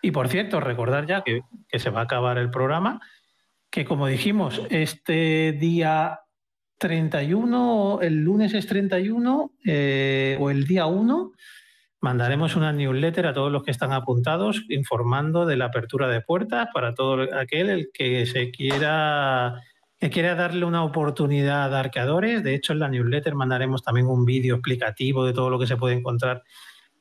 Y 0.00 0.12
por 0.12 0.28
cierto, 0.28 0.60
recordar 0.60 1.06
ya 1.06 1.22
que, 1.22 1.42
se 1.76 1.90
va 1.90 2.00
a 2.00 2.04
acabar 2.04 2.38
el 2.38 2.50
programa, 2.50 3.00
que 3.68 3.84
como 3.84 4.06
dijimos, 4.06 4.62
este 4.70 5.52
día 5.58 6.20
31, 6.78 7.98
el 8.00 8.22
lunes 8.22 8.54
es 8.54 8.68
31 8.68 9.54
eh, 9.66 10.38
o 10.40 10.50
el 10.50 10.68
día 10.68 10.86
1, 10.86 11.32
mandaremos 12.00 12.56
una 12.56 12.72
newsletter 12.72 13.26
a 13.26 13.34
todos 13.34 13.52
los 13.52 13.62
que 13.62 13.70
están 13.70 13.92
apuntados 13.92 14.64
informando 14.68 15.46
de 15.46 15.56
la 15.56 15.66
apertura 15.66 16.08
de 16.08 16.20
puertas 16.20 16.68
para 16.72 16.94
todo 16.94 17.26
aquel 17.36 17.70
el 17.70 17.90
que 17.92 18.26
se 18.26 18.50
quiera 18.50 19.62
que 19.98 20.08
quiera 20.08 20.34
darle 20.34 20.64
una 20.64 20.82
oportunidad 20.82 21.74
a 21.74 21.80
arqueadores. 21.80 22.42
De 22.42 22.54
hecho, 22.54 22.72
en 22.72 22.78
la 22.78 22.88
newsletter 22.88 23.34
mandaremos 23.34 23.82
también 23.82 24.06
un 24.06 24.24
vídeo 24.24 24.54
explicativo 24.54 25.26
de 25.26 25.34
todo 25.34 25.50
lo 25.50 25.58
que 25.58 25.66
se 25.66 25.76
puede 25.76 25.94
encontrar 25.94 26.42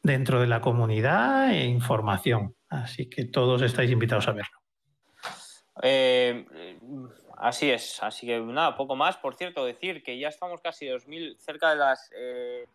dentro 0.03 0.41
de 0.41 0.47
la 0.47 0.59
comunidad 0.59 1.49
e 1.53 1.63
información. 1.65 2.55
Así 2.67 3.09
que 3.09 3.23
todos 3.23 3.61
estáis 3.61 3.89
invitados 3.89 4.27
a 4.27 4.33
verlo. 4.33 4.57
Eh, 5.81 6.45
así 7.37 7.71
es, 7.71 8.03
así 8.03 8.27
que 8.27 8.37
nada, 8.41 8.75
poco 8.75 8.97
más. 8.97 9.15
Por 9.15 9.35
cierto, 9.35 9.63
decir 9.63 10.03
que 10.03 10.19
ya 10.19 10.27
estamos 10.27 10.59
casi 10.59 10.87
2000, 10.87 11.37
cerca 11.39 11.69
de 11.69 11.75
las 11.77 12.11
eh, 12.13 12.65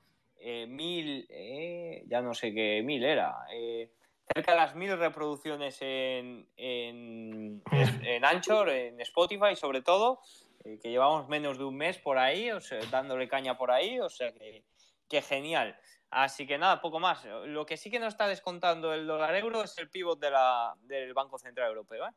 eh, 0.46 0.66
mil, 0.66 1.26
eh, 1.30 2.04
ya 2.06 2.20
no 2.20 2.34
sé 2.34 2.52
qué 2.52 2.82
mil 2.84 3.02
era, 3.02 3.34
eh, 3.50 3.90
cerca 4.34 4.52
de 4.52 4.58
las 4.58 4.74
mil 4.74 4.96
reproducciones 4.98 5.78
en, 5.80 6.46
en, 6.56 7.62
en 7.72 8.24
Anchor, 8.24 8.68
en 8.68 9.00
Spotify 9.00 9.56
sobre 9.56 9.80
todo, 9.80 10.20
que 10.62 10.90
llevamos 10.90 11.28
menos 11.28 11.56
de 11.56 11.64
un 11.64 11.76
mes 11.76 11.96
por 11.98 12.18
ahí, 12.18 12.50
o 12.50 12.60
sea, 12.60 12.78
dándole 12.90 13.26
caña 13.26 13.56
por 13.56 13.70
ahí, 13.70 13.98
o 14.00 14.10
sea 14.10 14.32
que, 14.32 14.64
que 15.08 15.22
genial. 15.22 15.78
Así 16.10 16.46
que 16.46 16.58
nada, 16.58 16.80
poco 16.80 17.00
más. 17.00 17.24
Lo 17.46 17.66
que 17.66 17.76
sí 17.76 17.90
que 17.90 17.98
nos 17.98 18.14
está 18.14 18.28
descontando 18.28 18.94
el 18.94 19.06
dólar 19.06 19.34
euro 19.36 19.64
es 19.64 19.76
el 19.78 19.90
pivot 19.90 20.20
de 20.20 20.30
la, 20.30 20.74
del 20.82 21.12
Banco 21.12 21.38
Central 21.38 21.68
Europeo. 21.68 22.06
¿eh? 22.06 22.12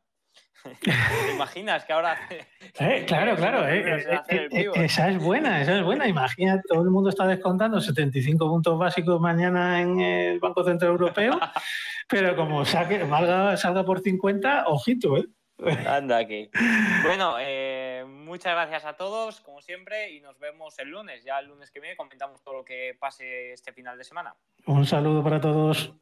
¿Te 0.81 1.33
imaginas 1.33 1.85
que 1.85 1.93
ahora... 1.93 2.17
Eh, 2.79 3.05
claro, 3.07 3.35
claro, 3.35 3.67
eh, 3.67 4.05
eh, 4.29 4.69
esa 4.75 5.09
es 5.09 5.17
buena, 5.17 5.61
esa 5.61 5.77
es 5.77 5.83
buena. 5.83 6.07
Imagina, 6.07 6.61
todo 6.67 6.83
el 6.83 6.91
mundo 6.91 7.09
está 7.09 7.25
descontando 7.25 7.81
75 7.81 8.47
puntos 8.47 8.77
básicos 8.77 9.19
mañana 9.19 9.81
en 9.81 9.99
el 9.99 10.39
Banco 10.39 10.63
Central 10.63 10.91
Europeo, 10.91 11.39
pero 12.07 12.35
como 12.35 12.63
saque, 12.65 13.03
valga, 13.03 13.57
salga 13.57 13.83
por 13.83 14.01
50, 14.01 14.65
ojito, 14.67 15.17
¿eh? 15.17 15.25
Anda 15.87 16.17
aquí. 16.17 16.51
Bueno, 17.03 17.37
muchas 18.05 18.53
gracias 18.53 18.85
a 18.85 18.93
todos, 18.93 19.41
como 19.41 19.59
siempre, 19.59 20.11
y 20.11 20.21
nos 20.21 20.37
vemos 20.37 20.77
el 20.77 20.89
lunes. 20.89 21.23
Ya 21.23 21.39
el 21.39 21.47
lunes 21.47 21.71
que 21.71 21.79
viene 21.79 21.97
comentamos 21.97 22.43
todo 22.43 22.57
lo 22.57 22.63
que 22.63 22.95
pase 22.99 23.53
este 23.53 23.73
final 23.73 23.97
de 23.97 24.03
semana. 24.03 24.35
Un 24.67 24.85
saludo 24.85 25.23
para 25.23 25.41
todos. 25.41 25.95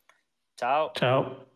Chao. 0.57 0.91
Chao. 0.93 1.54